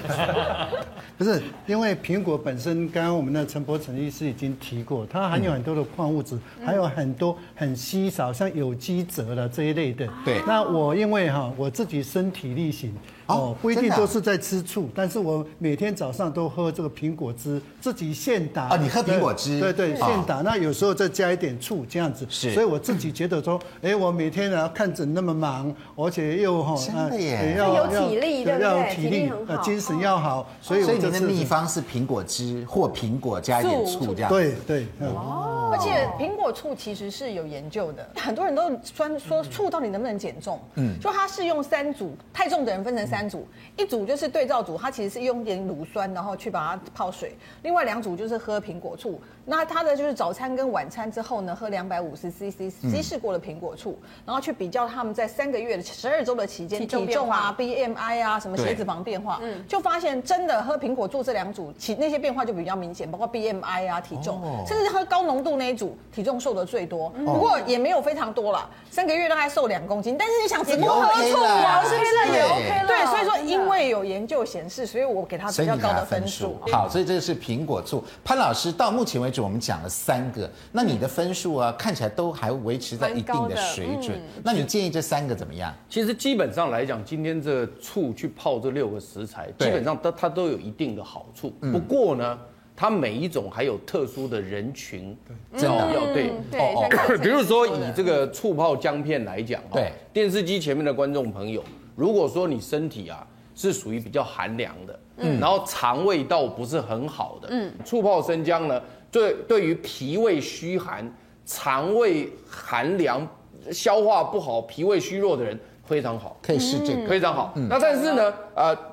[1.18, 10.08] 不是，因为苹果本身，刚刚我们的陈伯成医师已经提过，它含有很多的矿物质，还有很多很稀少，像有机质的这一类的。
[10.26, 10.42] 对。
[10.48, 12.94] 那我因为哈，我自己身体力行。
[13.28, 18.64] 哦，不一定都是在吃醋，但是我每天早上都喝这个苹果汁，自己现打。
[18.64, 19.60] 啊，你喝苹果汁？
[19.60, 20.42] 对对，现打。
[20.42, 22.26] 那有时候再加一点醋，这样子。
[22.30, 22.54] 是。
[22.54, 28.96] 所以我自己觉得说，哎，我每天呢看诊那么忙，而且又哈，真的耶，要要有体力，对不对？
[28.96, 30.50] 体力很好，精神要好。
[30.62, 34.30] 所以，所以您的秘方是苹果汁或苹果加一点醋这样。
[34.30, 34.86] 对对。
[35.00, 35.72] 哦。
[35.74, 40.60] 而且苹果醋其实是有研究的，很多人都说说醋到底能不能减重？
[40.76, 41.00] 嗯。
[41.00, 43.48] 就它是用三组，太重的人分成三组，
[43.78, 47.30] 一组就是对照组，它其实是用点乳酸，然后去把它泡水；
[47.62, 49.22] 另外两组就是喝苹果醋。
[49.46, 70.16] 那它的就是早餐跟晚餐之后呢，喝两百五十 CC 稀释过的苹果醋，然后去比较他们在三个月的十二周的期间体重啊、BMI 啊、什么血脂肪变化，嗯，就发现真的喝苹果醋这两组，其那些变化就比较明显，包括 BMI 啊、体重，甚至喝高浓度那一组，体重瘦的最多，不过也没有非常多了，三个月大概瘦两公斤。
[70.18, 72.88] 但是你想，只不喝醋啊，是不是也 OK 了？
[72.88, 76.58] 对，所以说因为有研究显示，所以我给他比较高的分数。
[76.72, 78.04] 好，所以这个是苹果醋。
[78.24, 79.44] 潘老师到目前为止。
[79.44, 84.18] 我们讲了三个，那你的分数啊，看起来都还维持在一定的水准。
[84.18, 85.74] 嗯、那你建议这三个怎么样？
[85.90, 91.50] 其实基本上来讲，今天这醋去泡这六个食材，基本上它它都有一定的好处。
[91.74, 92.40] 不过呢，
[92.74, 95.14] 它每一种还有特殊的人群，
[95.58, 96.90] 真的要对哦哦。
[97.22, 101.62] 比如说以这个醋泡姜片来讲，对电视机前面的观众朋友，
[101.96, 103.26] 如果说你身体啊
[103.56, 108.82] 是属于比较寒凉的，嗯，然后肠胃道不是很好的，嗯，醋泡生姜呢。
[109.12, 111.12] 对，对于脾胃虚寒、
[111.46, 113.28] 肠胃寒凉、
[113.72, 117.54] 消化不好、脾胃虚弱的人非常好，可以试这个，非常好。
[117.56, 118.93] 嗯、那但是呢，呃。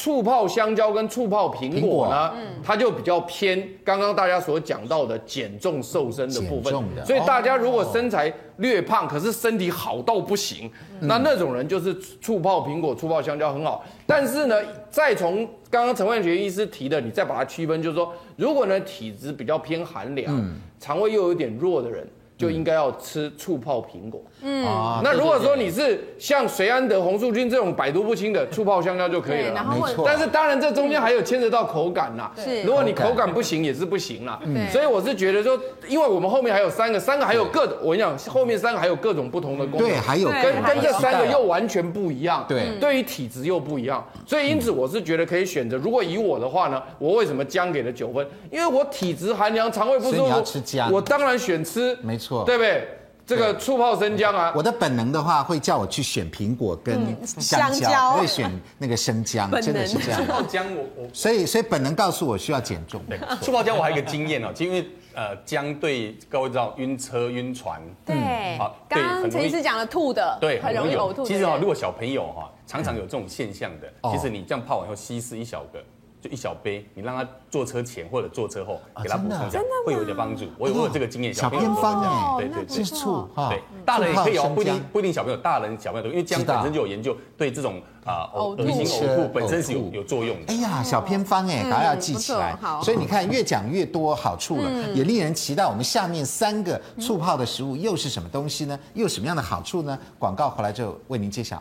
[0.00, 2.32] 醋泡香蕉跟醋泡苹果呢，
[2.64, 6.72] 它就比较偏刚刚大家所讲到的减重瘦身的部分。
[7.04, 13.84] 所以大家如果身材略胖，可是身体好到不行，那那种人就是醋泡苹果、醋泡香蕉很好。
[14.06, 14.56] 但是呢，
[14.88, 20.34] 再从刚刚陈万学医师提的，你再把它区分，就是说，如果呢体质比较偏寒凉，
[20.78, 22.08] 肠胃又有点弱的人。
[22.40, 24.22] 就应该要吃醋泡苹果。
[24.42, 24.64] 嗯，
[25.04, 29.62] 那如果说你是像随安德、红树菌这种百毒不侵的，醋泡香蕉就可以了。
[29.62, 30.02] 没错。
[30.06, 32.30] 但是当然这中间还有牵扯到口感呐。
[32.36, 32.62] 是。
[32.62, 34.40] 如果你口感不行也是不行啦。
[34.44, 34.66] 嗯。
[34.70, 39.86] 所以我是觉得说，因为我们后面还有三个，三个还有各种，我跟你讲，后面三个还有各种不同的功能。
[39.86, 42.46] 对，还有跟跟这三个又完全不一样。
[42.48, 42.78] 对。
[42.80, 45.76] 对于体质又不一样，所以因此我是觉得可以选择。
[45.76, 48.26] 如果以我的话呢，我为什么姜给了九分？
[48.50, 50.16] 因为我体质寒凉，肠胃不舒服。
[50.16, 50.90] 所以你要吃姜。
[50.90, 51.94] 我当然选吃。
[52.00, 52.29] 没错。
[52.44, 52.88] 对不对？
[53.26, 60.20] 这个醋泡生姜啊，我的本能的话会叫我去选苹果跟香蕉，会选那个生姜，真的是这样。
[60.20, 63.00] 醋泡姜我我，所以所以本能告诉我需要减重。
[63.08, 68.16] 对，醋泡姜我还有一个经验哦，就因为呃姜对各位知道晕车晕船，对，
[68.58, 71.24] 好，刚刚陈医师讲了吐的，对，很容易呕吐。
[71.24, 75.78] 其实啊，如果小朋友哈常常有这种现象的，其实你这样泡完以后稀释一小个。
[76.20, 80.44] 就一小杯，你让他坐车前或者坐车后给他补充一下，会有点帮助。
[80.58, 90.52] 我有我有这个经验，小偏方哎，对对对，是醋哈，对，大人也可以哦，不一定不一定小朋友，大人小朋友都因为姜本身就有研究，对这种啊恶心呕吐本身是有有作用的。
[90.52, 92.56] 哎呀，小偏方哎，大家要记起来。
[92.82, 95.66] 所以你看，越讲越多好处了，也令人期待。
[95.66, 98.78] 我们下面三个醋泡的食物又是什么东西呢？
[98.92, 99.98] 又有什么样的好处呢？
[100.18, 101.60] 广告回来就为您揭晓。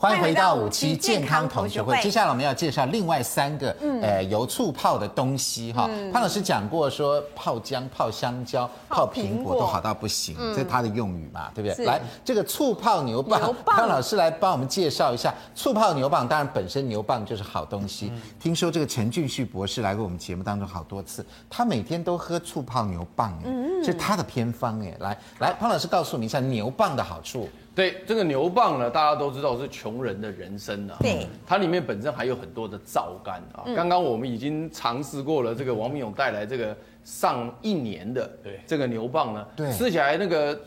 [0.00, 1.94] 欢迎回到五期健康同学会。
[2.00, 5.90] 接下来我们要介绍另外三个，呃，油醋泡的东西哈。
[6.10, 11.84] 潘老师讲过说，泡姜、泡香蕉、泡苹果都好到不行，这是他的用语嘛，对不对？
[11.84, 15.34] 来，这个醋泡牛蒡，潘老师来帮我们介绍一下。
[15.54, 18.10] 醋泡牛蒡，当然本身牛蒡就是好东西。
[18.40, 24.96] 听说这个陈俊旭博士来过我们节目当中好多次，他每天都喝醋泡牛蒡，哎，是他的偏方哎。
[25.00, 27.46] 来来，潘老师告诉我们一下牛蒡的好处。
[27.74, 30.94] 对这个牛蒡呢，大家都知道是穷人的人参呐。
[31.00, 33.64] 对，它里面本身还有很多的皂苷啊。
[33.76, 40.58] 刚刚我们已经尝试过了，这个王明勇带来这个上一年的对这个牛蒡呢，对，吃起来那个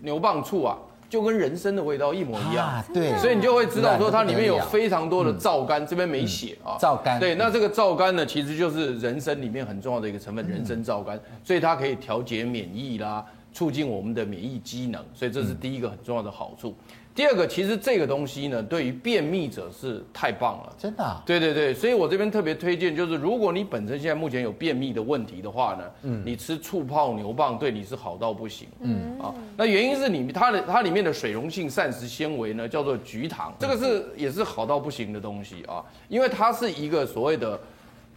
[0.00, 0.78] 牛蒡醋啊，
[1.10, 2.82] 就跟人参的味道一模一样。
[2.94, 6.76] 对，所以你就会知道说它里面有非常多的皂苷，这边没写啊。
[6.78, 7.18] 皂苷。
[7.18, 13.24] 对，那这个皂苷呢，其实就是人参里面很重要的一个成分，人参皂苷，所以它可以调节免疫啦。
[13.54, 16.70] 促进我们的免疫机能，所以这是第一个很重要的好处。
[16.70, 21.22] 嗯、第二个，其实这个东西呢，对于便秘者是太棒了，真的、啊。
[21.24, 29.32] 对对对，所以我这边特别推荐，就是如果你本身现在目前有便秘的问题的话呢，嗯，你吃醋泡牛蒡对你是好到不行，嗯啊。
[29.56, 37.60] 那原因是你它的它里面的水溶性膳食纤维呢，叫做菊糖，这个是也是好到不行的东西啊，因为它是一个所谓的，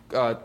[0.10, 0.36] 呃。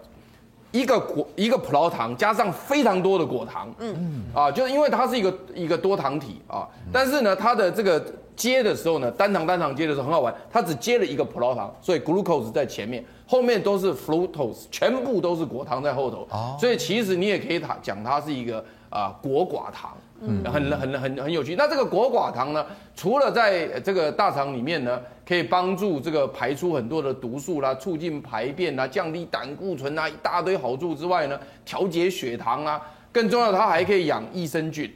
[0.72, 8.02] 一个果一个葡萄糖加上非常多的果糖，嗯嗯啊，就是因为它是一个一个多糖体啊，但是呢，它的这个
[8.34, 16.26] 接的时候呢，单糖单糖接的时候很好玩，它只接了一个葡萄糖，所以 glucose 在前面，后面都是 fructose，全部都是果糖在后头。
[16.30, 18.58] 哦，所以其实你也可以它讲它是一个
[18.88, 19.92] 啊、呃、果寡糖。
[20.24, 21.56] 嗯，很很很很有趣。
[21.56, 32.80] 那这个果寡糖呢，除了在这个大肠里面呢，可以帮助这个排出很多的毒素啦，促进排便啦，降低胆固醇啊，一大堆好处之外呢，调节血糖啊，
[33.10, 34.88] 更重要的它还可以养益生菌。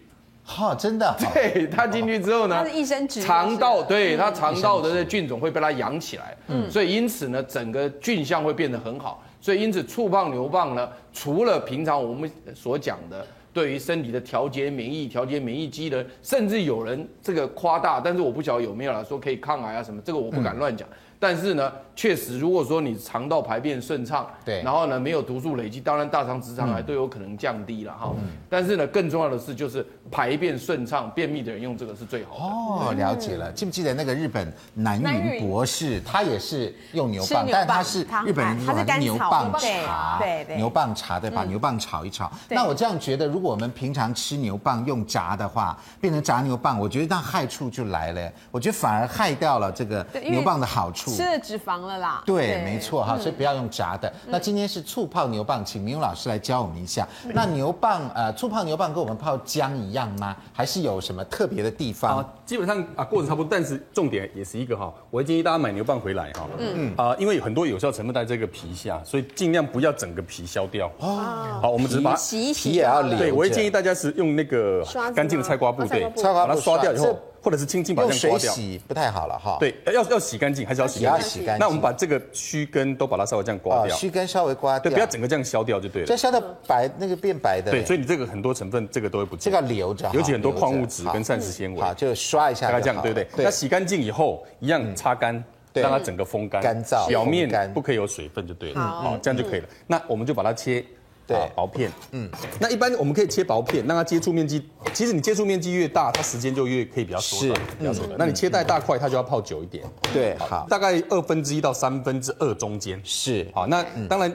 [0.45, 1.13] 哈，真的？
[1.35, 6.37] 对，它进去之后呢，它是益生菌，肠道对它肠道的这菌种会被它养起来。
[6.47, 9.21] 嗯，所以因此呢，整个菌相会变得很好。
[9.41, 13.27] 所以因此，醋胖牛蒡呢，除了平常我们所讲的。
[13.57, 20.87] 对于身体的调节免疫、调节免疫机能，甚至有人这个夸大，但是我不晓得有没有啦，说可以抗癌啊什么，这个我不敢乱讲。
[20.87, 28.13] 嗯但是呢，确实，如果说你肠道排便顺畅，对，然后呢没有毒素累积，当然大肠、直肠癌都有可能降低了哈。
[28.19, 32.43] 嗯、但是呢，更重要的是就是排便顺畅，便秘的人用这个是最好的。
[32.45, 33.51] 哦，了解了。
[33.53, 42.31] 记不记得那个日本南云博士，他也是用牛蒡，但他是日本人用牛蒡茶，对对，牛蒡茶对，把牛蒡炒一炒。
[42.51, 48.31] 那我这样觉得，如果我们平常吃牛蒡用炸的话，变成炸牛蒡，我觉得那害处就来了。
[48.51, 51.06] 我觉得反而害掉了这个牛蒡的好处。
[51.11, 54.13] 吃了脂肪了啦，对，没错哈，所以不要用炸的。
[54.27, 57.07] 那今天是醋泡牛蒡，请明勇老师来教我们一下。
[57.33, 60.37] 那牛蒡呃，醋泡牛蒡跟我们泡姜一样吗？
[60.53, 62.25] 还是有什么特别的地方？
[62.45, 71.17] 基本上啊，过程差不多，但是重点也是一个哈，我会建议大家买牛蒡回来哈，嗯嗯啊，因为有很多有效成分在这个皮下，所以尽量不要整个皮削掉哦。
[71.63, 73.19] 好，我们只是把洗一洗也要留。
[73.19, 74.85] 对，我会建议大家是用那个
[75.15, 77.19] 干净的菜瓜布，对，把它刷掉以后。
[77.47, 79.57] 或者是轻轻把这样刮掉，洗不太好了哈。
[79.61, 81.29] 对，要要洗干净，还是要洗干净？
[81.29, 81.59] 洗干净。
[81.61, 86.09] 那我们把这个须根都把它稍微这样刮掉，须根稍微刮掉，对，不要整个这样削掉就对了。
[86.09, 87.71] 这削到白，那个变白的。
[87.71, 89.45] 对，所以你这个很多成分，这个都会不见。
[89.45, 91.81] 这个留着，尤其很多矿物质跟膳食纤维。
[91.81, 93.45] 好，就刷一下，大概这样，对不对？
[93.45, 95.33] 那洗干净以后，一样擦干，
[95.73, 98.81] 让它整个风干，干燥，表面不可以有水分就对了。
[98.81, 99.69] 好，这样就可以了。
[99.87, 100.85] 那我们就把它切。
[101.27, 108.17] 对，薄片，嗯，那一般我们可以切薄片，让它接触面积，其实你接触面积越大，它时间就越可以比较缩短，比较缩短。
[108.19, 109.85] 那你切带大块，它就要泡久一点。
[110.13, 113.01] 对，好，大概二分之一到三分之二中间。
[113.03, 114.33] 是，好，那当然。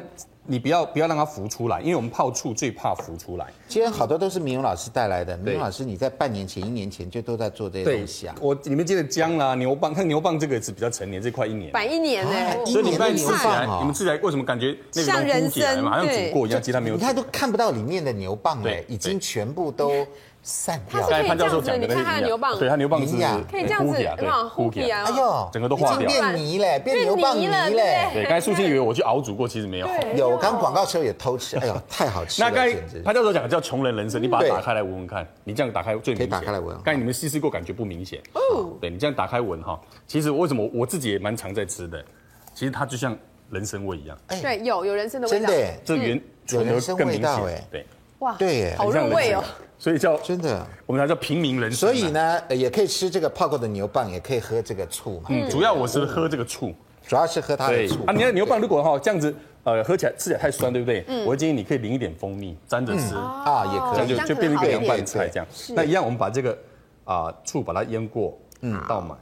[0.48, 3.46] 你不要不要让它浮出来，因为我们泡醋最怕浮出来。
[3.68, 5.38] 今天好多都是明勇老师带来的。
[5.38, 8.36] 明勇老师，你在半年前、一年前就都在做这些东西啊？
[8.42, 11.72] 我你们记得姜啦、牛蒡，看牛蒡这个是比较成年，这快一年。
[11.72, 16.60] 摆一年呢，所以你们吃起来，你们吃起来为什么感觉那个像人参，好像煮过一样？
[16.60, 16.96] 其实它没有。
[16.96, 19.92] 你看都看不到里面的牛蒡哎，已经全部都。
[20.44, 21.00] 散掉。
[21.00, 23.18] 它是可以这样子，你看他的牛蒡，对，他牛蒡是
[23.50, 23.94] 可以这样子，
[24.50, 25.04] 糊起来。
[25.04, 28.10] 哎呦，整个都化掉，变泥嘞，变牛蒡泥嘞。
[28.14, 29.88] 对，刚才素卿以为我去熬煮过，其实没有。
[30.16, 32.50] 有，刚广告时候也偷吃，哎呦， 太好吃了。
[32.50, 36.18] 那刚才潘教授讲的叫穷人人参，你把它打开来闻闻看，你这样打开最明显。
[36.18, 36.76] 可以打开来闻。
[36.84, 38.20] 刚才你们试试过，感觉不明显。
[38.34, 38.74] 哦。
[38.82, 42.04] 对，你这样打开闻哈，其实为什么我自己也蛮常在吃的，
[42.54, 43.16] 其实它就像
[43.50, 44.18] 人参味一样。
[44.28, 45.48] 对，有有人参的味道。
[45.48, 47.64] 真的，这原有人参味道哎。
[47.72, 47.86] 对。
[48.20, 49.44] 哇，对，好入味哦。
[49.82, 51.76] 所以叫真的，我们才叫平民人参。
[51.76, 55.30] 所以呢，也可以吃这个泡过的牛蒡，也可以喝这个醋嘛。
[55.30, 56.72] 嗯，主要我是喝这个醋，
[57.08, 58.06] 主要是喝它的醋。
[58.06, 61.04] 啊，你看牛蒡如果哈这样子，呃，喝起来吃起来太酸，对不对？
[61.08, 61.26] 嗯。
[61.26, 65.48] 我建议你可以淋一点蜂蜜，沾着吃啊，也可以，这样就就变成一个凉拌菜这样。
[65.70, 66.56] 那一样，我们把这个
[67.04, 69.18] 啊醋把它腌过，嗯，倒满。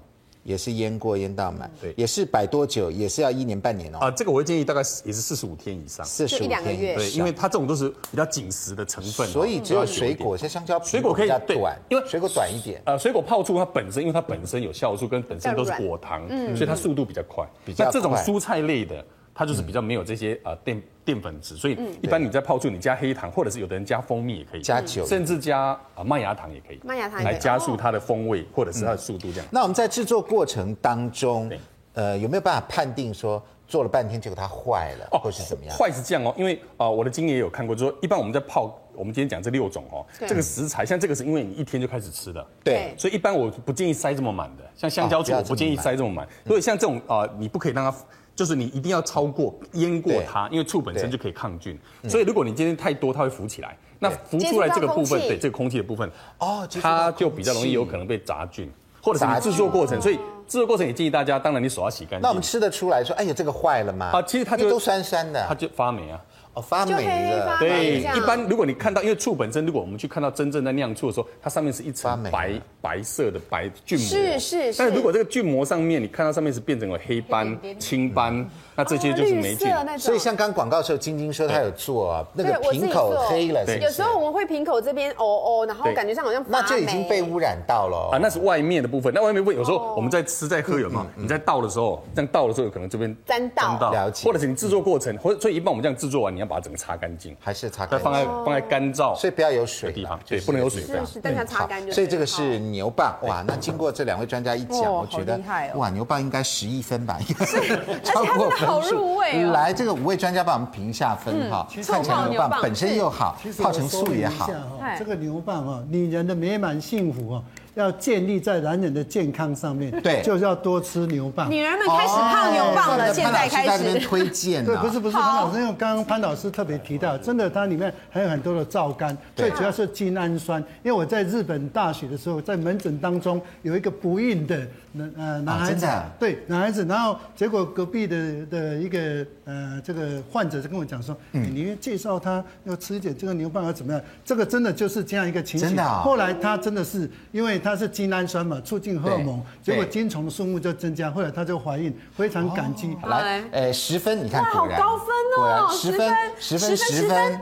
[0.49, 2.89] 也是腌过腌到满，对，也是摆多久？
[2.89, 3.99] 也是要一年半年哦。
[3.99, 6.63] 啊，这个我会建议大概也是四十五天以上，四十五天，
[6.95, 12.81] 对，因为它这种都是比较紧实的成分，所以只有水果，像香蕉，水果可以短，因为水果短一点。
[12.85, 17.45] 呃，水果泡醋它本身，因为它本身有酵素，跟本身都是果糖，所以它速度比较快。
[17.63, 17.85] 比较快。
[17.85, 19.05] 那这种蔬菜类的。
[19.39, 29.47] 它就是比较没有这些呃淀淀粉质，所以一般你在泡醋，你加黑糖，或者是有的人加蜂蜜也可以，加酒，甚至加啊麦芽糖也可以，麦芽糖来加速它的风味或者是它的速度这样。
[29.49, 31.49] 那我们在制作过程当中，
[31.93, 35.73] 呃，有没有办法判定说做了半天结果它坏了，或是怎么样？
[35.73, 47.97] 坏是这样哦，因为啊我的经验也有看过，就是说一般我们在泡，我们今天讲这六种哦，这个食材像这个是因为你一天就开始吃的，对，所以一般我不建议塞这么满的，像香蕉醋我不建议塞这么满，所以像这种啊你不可以让它。
[48.39, 51.77] 就是你一定要超过淹过它，因为醋本身就可以抗菌，
[52.07, 53.77] 所以如果你今天太多，它会浮起来。
[53.99, 58.71] 那浮出来这个部分，对这个空气的部分，哦，它就比较容易有可能被杂菌，
[59.03, 60.01] 或者是你制作过程。
[60.01, 60.15] 所以
[60.47, 62.21] 制作过程也建议大家，当然你手要洗干净。
[62.21, 64.05] 那我们吃得出来说，哎呀，这个坏了吗？
[64.13, 66.17] 啊，其实它就都酸酸的，它就发霉啊。
[66.53, 66.93] 哦，发霉
[67.31, 67.57] 了。
[67.59, 74.07] 对，一般如果你看到，因为醋本身，如果我们去看到真正在酿醋的时候，它上面是一层白白色的白菌膜。
[74.07, 74.79] 是是是。
[74.79, 78.49] 但是如果这个菌膜上面，你看到上面是变成了黑斑、青斑。
[78.79, 83.61] 那这些就是霉菌，所以像刚广告的时候，晶晶说她有做啊，那个瓶口黑了。
[83.75, 88.11] 有时候我们会瓶口这边哦哦，然后感觉上好像那就已经被污染到了。
[88.13, 89.13] 啊，那是外面的部分。
[89.13, 91.05] 那外面部分有时候我们在吃在喝有没有？
[91.17, 94.25] 你在倒的时候，这样倒的时候有可能这边沾到，了解。
[94.25, 100.83] 或者是你制作过程，或者所以一般我们这样制作完，你要把它整个擦干净，还是擦干净，放在放在干燥，所以不要有水的地方，对，不能有水。
[100.83, 101.91] 是是，但它擦干净。
[101.91, 103.13] 所以这个是牛蒡。
[103.23, 105.37] 哇，那经过这两位专家一讲，我觉得
[105.75, 107.19] 哇，牛蒡应该十一分吧，
[108.05, 109.43] 超过好入味。
[109.45, 111.67] 来，这个五位专家帮我们评一下分哈。
[111.85, 114.49] 看起来牛蒡本身又好，泡成素也好。
[114.97, 117.43] 这个牛蒡啊，女人的美满幸福哈。
[117.79, 121.49] 要建立在男人的健康上面，对，就是要多吃牛蒡。
[121.49, 124.65] 女人们开始泡牛蒡了，现在开始推荐。
[124.65, 130.61] 对，不是不是潘老师，因为刚刚潘老师特别提到，真的它里面还有很多的皂苷，最主要是精氨酸。
[130.83, 135.87] 因为我在日本大学的时候，在门诊当中有一个不孕的男呃男孩子，
[136.19, 144.01] 对男孩子，然后结果隔壁的的一个呃这个患者就跟我讲说，嗯，你介绍他要吃一点这个牛蒡要怎么样？
[144.25, 145.77] 这个真的就是这样一个情形。
[145.77, 147.68] 后来他真的是因为他。
[147.69, 152.97] 它是精氨酸嘛，促进荷尔蒙，结果精虫的数目就增加，后来她就怀孕，非常感激。
[153.07, 155.07] 来，呃，十分，你看，好高分
[155.37, 157.41] 哦，十分，十分，十分，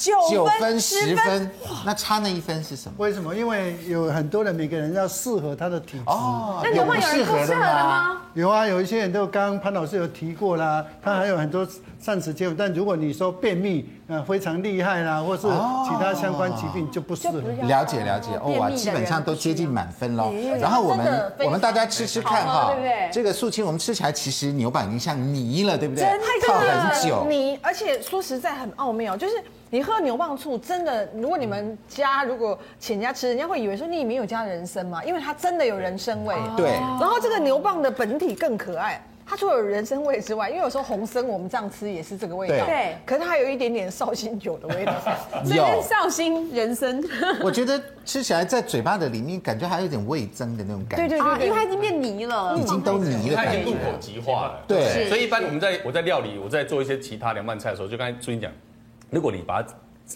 [0.00, 1.50] 九分，十分，
[1.84, 2.94] 那差那一分是什么？
[2.98, 3.34] 为什么？
[3.34, 6.04] 因为有很多人，每个人要适合他的体质。
[6.06, 8.22] 哦，那有没有人不适合的吗？
[8.34, 11.66] 有啊，有一些人都刚刚潘老师有提过啦，他还有很多。
[12.02, 17.42] 膳食结构，但如果你说便秘，呃，非常厉害啦，或是其他相关疾病就不适合。
[17.64, 20.32] 了解了解，哇，基本上都接近满分喽。
[20.58, 22.74] 然后我们我们大家吃吃看哈，
[23.12, 26.06] 这个素清我们吃起来其实牛板已经像泥了，对不对？
[26.48, 27.26] 泡很久。
[27.28, 29.34] 泥，而且说实在很奥妙，就是
[29.72, 36.34] 你喝牛蒡醋，真的，如果你们家如果请人家吃，人家会以为说你里面有加人参嘛，因为它真的有人参味。
[36.56, 36.70] 对。
[37.00, 39.00] 然后这个牛蒡的本体更可爱。
[39.24, 42.96] 它除了有人参味之外，因为有时候红参我们这样吃也是这个味道，对。
[43.06, 44.92] 可是它有一点点绍兴酒的味道，
[45.46, 47.00] 有绍兴人参。
[47.40, 54.64] 我觉得吃起来在嘴巴的里面感觉还有点味增的那种感觉，对对对，因为它已经变泥了，已经都泥了，它已经入口即化了。
[54.66, 58.50] 对，所以一般我们在我在料理，我在做一些其他凉拌菜的时候，就刚才朱茵讲，
[59.10, 59.68] 如果你把它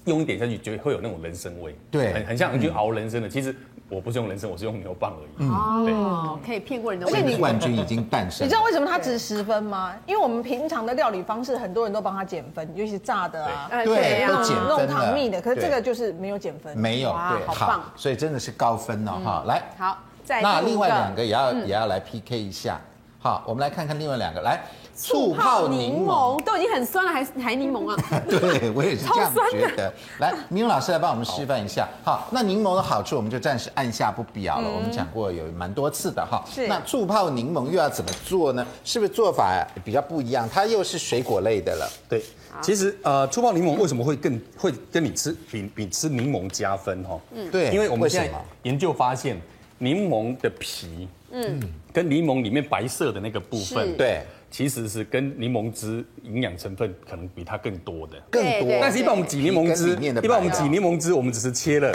[0.05, 3.55] 用一点下去，就会有那种人参味，对，很很像你去熬人参的，其实。
[3.91, 5.47] 我不是用人参，我是用牛蒡而已。
[5.47, 7.07] 哦，可以骗过人的。
[7.07, 8.45] 而且你冠军已经诞生。
[8.45, 9.95] 你知道为什么它值十分吗？
[10.07, 15.41] 因为我们平常的料理方式，很多人都帮它减分，尤其是炸的啊，对，都减分弄糖蜜的。
[15.41, 17.85] 可是这个就是没有减分，没有，对，好棒。
[17.95, 22.81] 所以真的是高分哦，哈，来，好，再那另外两个也要也要来 PK 一下。
[23.21, 24.61] 好，我们来看看另外两个，来。
[24.97, 27.97] 醋泡柠檬都已经很酸了，还还柠檬啊？
[28.31, 29.93] 对，我也是这样觉得。
[30.21, 31.89] 来，明勇老师来帮我们示范一下。
[32.05, 34.71] 好，那柠檬的好处我们就暂时按下不表了。
[34.71, 36.45] 我们讲过有蛮多次的哈。
[36.49, 36.69] 是。
[36.69, 38.65] 那醋泡柠檬又要怎么做呢？
[38.85, 40.49] 是不是做法比较不一样？
[40.49, 41.91] 它又是水果类的了。
[42.09, 42.23] 对，
[42.63, 47.19] 其实呃，醋泡柠檬为什么会更会跟你吃比比吃柠檬加分哈？
[47.33, 48.31] 嗯，对，因为我们现在
[48.63, 49.41] 研究发现，
[49.79, 51.61] 柠檬的皮，嗯，
[51.93, 54.23] 跟柠檬里面白色的那个部分，对。
[54.55, 58.69] 其实是跟柠檬汁营养成分可能比它更多的，更多。
[58.81, 61.93] 但是，一般我们挤柠檬汁，一般我们挤柠檬汁，我们只是切了，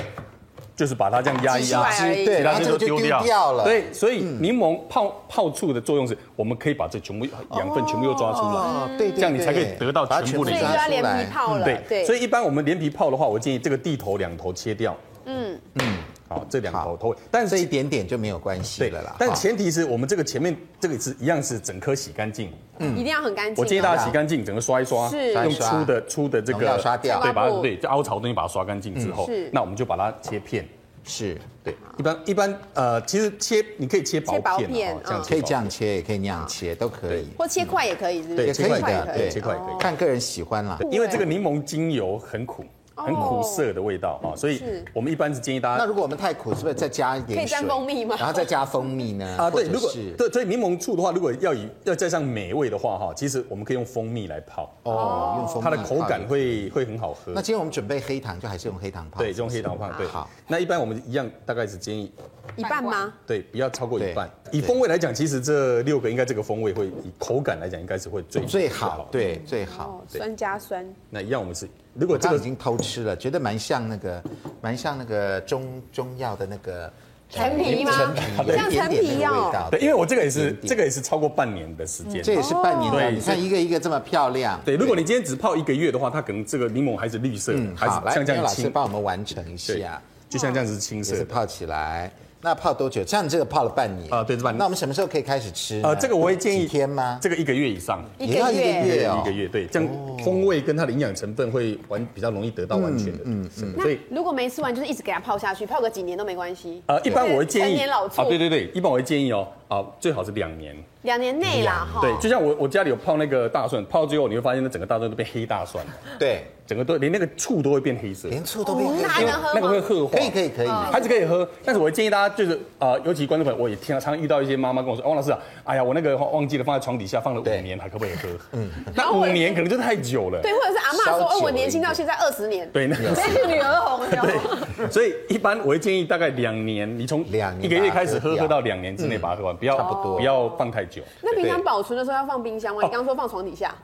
[0.76, 3.64] 就是把它这样压一压，对，然后就丢掉了。
[3.64, 10.52] 对，所以柠檬泡泡醋的作用是，我们可以把这全部养分全部又抓出来，对，这样你才可以得到全部的。
[10.52, 11.64] 所以就要连皮泡了。
[11.64, 14.98] 对，所以一般我们连皮泡的话，我建议这个地头两头切掉。
[15.24, 15.99] 嗯嗯。
[16.30, 19.16] 好，这两头头尾，但是这一点点就没有关系了啦。
[19.18, 23.62] 但前提是我们这个前面这个是一样是整颗洗干净，嗯，一定要很干净。
[23.62, 25.34] 我建议大家洗干净，整个刷一刷，是。
[25.34, 30.64] 用粗的粗的这个刷掉，对，把它对就凹槽东西把它刷干净之后，是，那我们就把它切片，
[31.04, 31.36] 是。
[31.64, 31.76] 对。
[31.98, 37.28] 一般一般呃，其实切你可以切薄片，这样可以这样切，也可以那样切，都可以。
[37.40, 40.78] 或切块也可以，对，切块的，对，切块也可以，看个人喜欢啦。
[40.92, 42.64] 因为这个柠檬精油很苦。
[43.06, 44.62] 很苦涩的味道啊，所以
[44.94, 45.84] 我们一般是建议大家。
[45.84, 47.40] 那如果我们太苦，是不是再加一点？
[47.40, 48.16] 可以加蜂蜜吗？
[48.18, 49.26] 然后再加蜂蜜呢？
[49.38, 57.32] 啊，对，如果对，所以柠檬醋的话，如果要以要加上美味的话哈，其实我们可以用蜂蜜来泡哦，用蜂蜜，它的口感会会很好喝。
[57.34, 59.20] 那今天我们准备黑糖，就还是用黑糖泡？
[59.20, 59.90] 对，用黑糖泡。
[59.98, 60.30] 对，好。
[60.48, 62.12] 那一般我们一样，大概是建议
[62.56, 63.14] 一半吗？
[63.26, 64.30] 对，不要超过一半。
[64.52, 70.04] 以风味来讲，其实这六个应该这个风味会以口感来讲，应该是会最最好，对，最好。
[70.08, 70.86] 酸加酸。
[71.10, 71.68] 那一样我们是。
[71.94, 74.24] 如果这个已经偷吃了，觉得蛮像那个，
[74.62, 76.92] 蛮像那个中中药的那个
[77.30, 77.92] 陈皮吗？
[78.16, 79.70] 陈皮，像陈皮一样。
[79.70, 82.24] 对，因为我这个也是，这个也是超过半年的时间。
[82.24, 82.92] 这也是半年。
[82.92, 84.62] 对，你看一个一个这么漂亮。
[84.64, 92.10] 对，如果你今天只泡一个月的话，它可能这个柠檬还是绿色，还是像这样老师帮我们完成一下，就像这样子是青色，泡起来。
[92.42, 93.06] 那泡多久？
[93.06, 94.58] 像这个泡了半年啊，对，半年。
[94.58, 95.82] 那我们什么时候可以开始吃？
[95.84, 97.20] 呃，这个我会建议几天吗？
[97.22, 99.90] 这个一个月以上，也要一个月哦，一个月，对，这样
[100.24, 103.20] 风味跟它的营养成分会完比较容易得到完全的。
[103.26, 103.74] 嗯嗯。
[103.76, 106.82] 所以如果没吃完，就是一直给它泡下去，泡个几年都没关系。
[106.86, 108.22] 呃，一般我会建议陈年老醋。
[108.22, 110.76] 啊，对对对，一般我会建议哦，啊，最好是两年。
[111.02, 112.00] 两年内啦，哈。
[112.02, 115.92] 对，就像我我家里有泡那个大蒜，泡到最后你会发现那整个大蒜都变黑大蒜了。
[116.18, 119.26] 对，整个都连那个醋都会变黑色，连醋都变黑色。
[119.56, 120.16] 那个会褐化。
[120.16, 121.50] 可以可以可以，还是可以喝。
[121.66, 128.30] 但是我会建议大家就是啊，尤其观众朋友，我也经常常遇到一些妈妈跟我说，汪老师啊，哎呀，我那个忘记了放在床底下放了五年，还可不可以喝？
[128.52, 130.40] 嗯，那五年可能就太久了。
[130.44, 132.70] 对，或者是阿妈说，哦，我年轻到现在二十年。
[132.72, 134.08] 对，那是女儿红。
[134.08, 141.02] 对，所以一般我会建议大概两年，你从两一个月开始喝，喝到两年之内把它喝完，不要差不多，不要放太久。
[141.22, 141.60] 那平常。
[141.70, 142.82] 保存的时候要放冰箱吗？
[142.82, 143.76] 你刚刚说放床底下。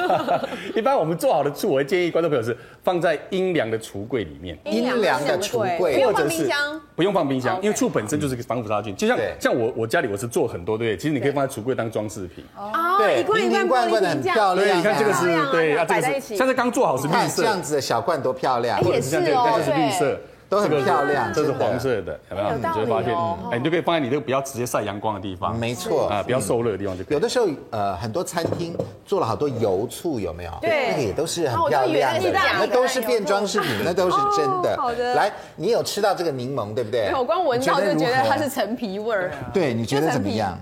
[0.74, 4.58] 一般我们做好的醋，我会建议观众朋友是放在阴凉的橱柜里面。
[4.64, 6.80] 阴凉的橱柜，或者是冰箱。
[6.94, 8.94] 不用放冰箱，因为醋本身就是个防腐杀菌。
[8.94, 12.44] 就像像我我家里我是做很多对，其实你可以放在橱柜当装饰品。
[12.56, 14.66] 哦，对，一罐一罐罐的很漂亮。
[14.66, 18.82] 对你看这个是对啊，这个是像是刚做好是绿色，这样子的小罐多漂亮。
[18.84, 20.20] 也是哦，这是绿色。
[20.52, 22.54] 都很漂亮，这是黄色的，有没有？
[22.58, 23.16] 你就会发现，
[23.50, 27.14] 哎，你就可以放在你这个比较直接晒阳光的地方，没错啊，不要受热的地方就可以。
[27.14, 28.76] 有的时候，呃，很多餐厅
[29.06, 30.52] 做了好多油醋，有没有？
[30.60, 34.76] 对，那个也都是很漂亮的，那都是变装饰品，那都是真的。
[34.76, 37.10] 好的，来，你有吃到这个柠檬，对不对？
[37.14, 39.32] 我光闻到就觉得它是陈皮味儿。
[39.54, 40.58] 对，你觉得怎么样？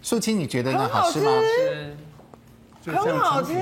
[0.00, 0.88] 素清，你觉得呢？
[0.92, 1.32] 好吃吗？
[2.86, 3.52] 很好吃，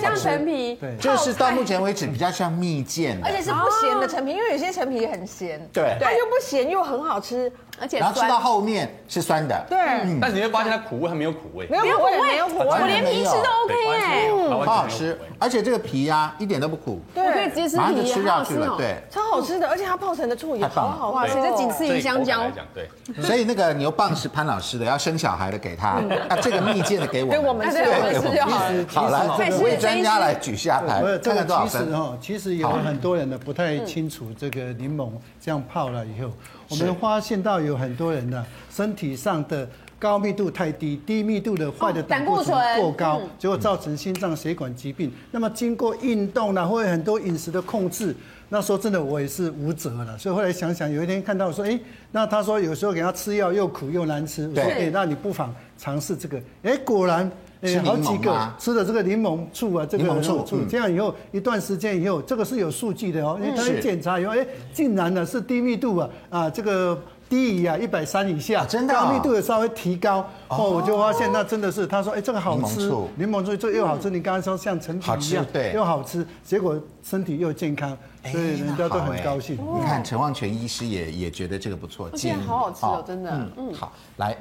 [0.00, 7.50] 像陈皮，对，就是到目前为止比较像蜜饯，而且是不咸的陈皮，因为有些陈皮很咸，对，它又不咸又很好吃，
[7.80, 9.78] 而且然后吃到后面是酸的，对，
[10.20, 14.30] 但是你会发现它苦味还没有苦味，没有苦味，没有苦味，我连皮吃都 OK 哎，
[14.66, 22.88] 好好吃，而且这个皮呀一点都不苦，对，可以直接吃皮，吃下去了，对，超好吃的，而且它泡成的醋也好好，哇，这仅次于香蕉，对，
[23.22, 29.50] 所以那个牛蒡是潘老师的，要生小孩的给他，那这个蜜饯的给我，给我们吃，给我们吃就好，好来。
[29.50, 35.10] 五位专家来举下牌，这个其实哈，其实有很多人呢不太清楚这个柠檬
[35.40, 36.30] 这样泡了以后，
[36.68, 45.10] 我们发现到有很多人呢身体上的高密度太低，低密度的坏的胆固醇过高，结果造成心脏血管疾病。
[45.30, 48.14] 那么经过运动呢，或者很多饮食的控制，
[48.50, 50.18] 那说真的我也是无辙了。
[50.18, 51.78] 所以后来想想，有一天看到说，哎，
[52.12, 57.30] 那他说有时候给他吃药又苦又难吃，我说哎，那你不妨尝试这个，哎，果然。
[57.62, 63.38] 哎，好几个吃的这个柠檬醋啊，这个柠檬醋，这样以后一段时间以后，这个是有数据的哦。
[63.40, 66.98] 因为他一检查以后，哎，竟然呢是低密度啊啊，这个
[67.30, 70.70] 低于啊一百三以下，真的，高密度也稍微提高哦。
[70.70, 77.96] 我就发现那真的是，他说哎这个好吃，柠檬醋这又好吃，你刚刚说像陈皮一样，对，又好吃，结果身体又健康，
[78.30, 79.56] 所以人家都很高兴。
[79.56, 83.48] 你看陈旺全医师也也觉得这个不错，建议好好吃哦，真的。
[83.56, 84.36] 嗯，好，来。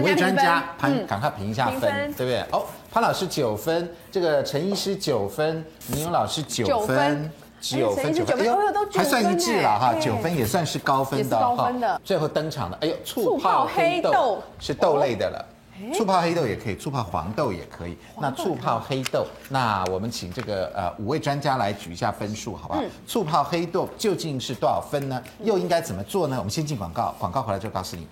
[0.00, 2.40] 五位专家潘，赶快评一下分，对不对？
[2.50, 7.30] 哦，潘老师九分，这个陈医师九分，倪勇老师九分，
[7.60, 8.56] 九分九分，哎呦，
[8.94, 11.70] 还算一致了哈，九分也算是高分的哈。
[12.02, 15.44] 最后登场的，哎呦，醋泡黑豆是豆类的了，
[15.94, 17.96] 醋泡黑豆也可以，醋泡黄豆也可以。
[18.18, 22.80] 那醋泡黑豆，那我们请这个呃五位专家来举一下分数，好不好？
[23.06, 25.22] 醋泡黑豆究竟是多少分呢？
[25.42, 26.36] 又应该怎么做呢？
[26.38, 28.08] 我们先进广告，广告回来就告诉你。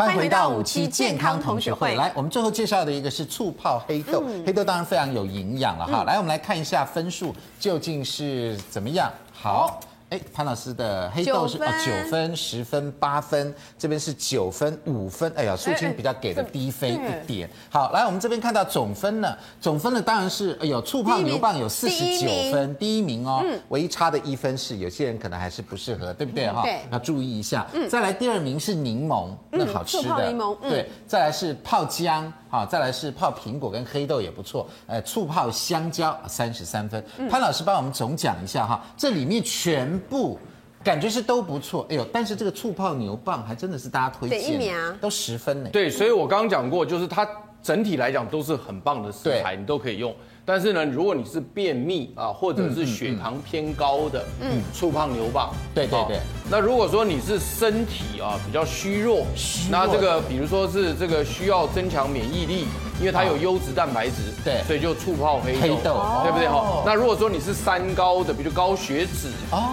[0.00, 1.94] 欢迎回到五期健康同学会。
[1.94, 4.24] 来，我们最后介绍的一个是醋泡黑豆。
[4.46, 6.04] 黑豆当然非常有营养了哈。
[6.04, 9.12] 来，我们来看一下分数究竟是怎么样。
[9.30, 9.78] 好。
[10.10, 15.32] 哎，潘老师的黑豆是啊九分、十分、八分，这边是九分、五分。
[15.36, 17.48] 哎呀，素清比较给的低分一点。
[17.70, 23.44] 好，来我们这边看到总分呢，总分呢当然是哎呦，醋泡牛蒡有四十九分，第一名哦。
[23.68, 26.62] 唯一差的一分是有些人可能还是不适合，对不对哈？
[26.62, 27.64] 对，要注意一下。
[27.88, 30.28] 再来第二名是柠檬，那好吃的。
[30.28, 30.90] 柠檬，对。
[31.06, 32.32] 再来是泡姜。
[32.50, 34.68] 好，再来是泡苹果跟黑豆也不错。
[34.86, 37.02] 呃，醋泡香蕉三十三分。
[37.30, 40.36] 潘老师帮我们总讲一下哈，这里面全部
[40.82, 41.86] 感觉是都不错。
[41.88, 45.70] 哎呦，但是这个醋泡牛蒡还真的是大家推荐，都十分呢。
[45.72, 47.24] 对，所以我刚刚讲过，就是它
[47.62, 50.12] 整体来讲都是很棒的食材，你都可以用。
[50.52, 56.18] 但是呢，如果你是便秘啊，或者是血糖偏高的，嗯，醋胖牛蒡，对对对。
[56.50, 59.24] 那如果说你是身体啊比较虚弱，
[59.70, 62.66] 那这个比如说是这个需要增强免疫力，
[62.98, 65.52] 因为它有优质蛋白质，对，所以就醋泡黑
[65.84, 66.82] 豆，对不对哈？
[66.84, 69.28] 那如果说你是三高的，比如高血脂，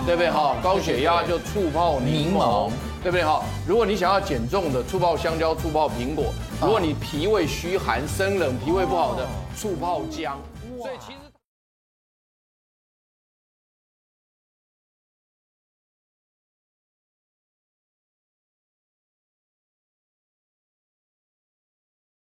[0.06, 0.58] 对不对哈？
[0.62, 2.70] 高血压就醋泡柠檬，
[3.02, 3.42] 对不对哈？
[3.68, 6.26] 如果你想要减重的，醋泡香蕉，醋泡苹果。
[6.62, 9.26] 如果你脾胃虚寒、生冷、脾胃不好的，
[9.56, 10.38] 醋泡姜。
[10.78, 11.27] 所以其实。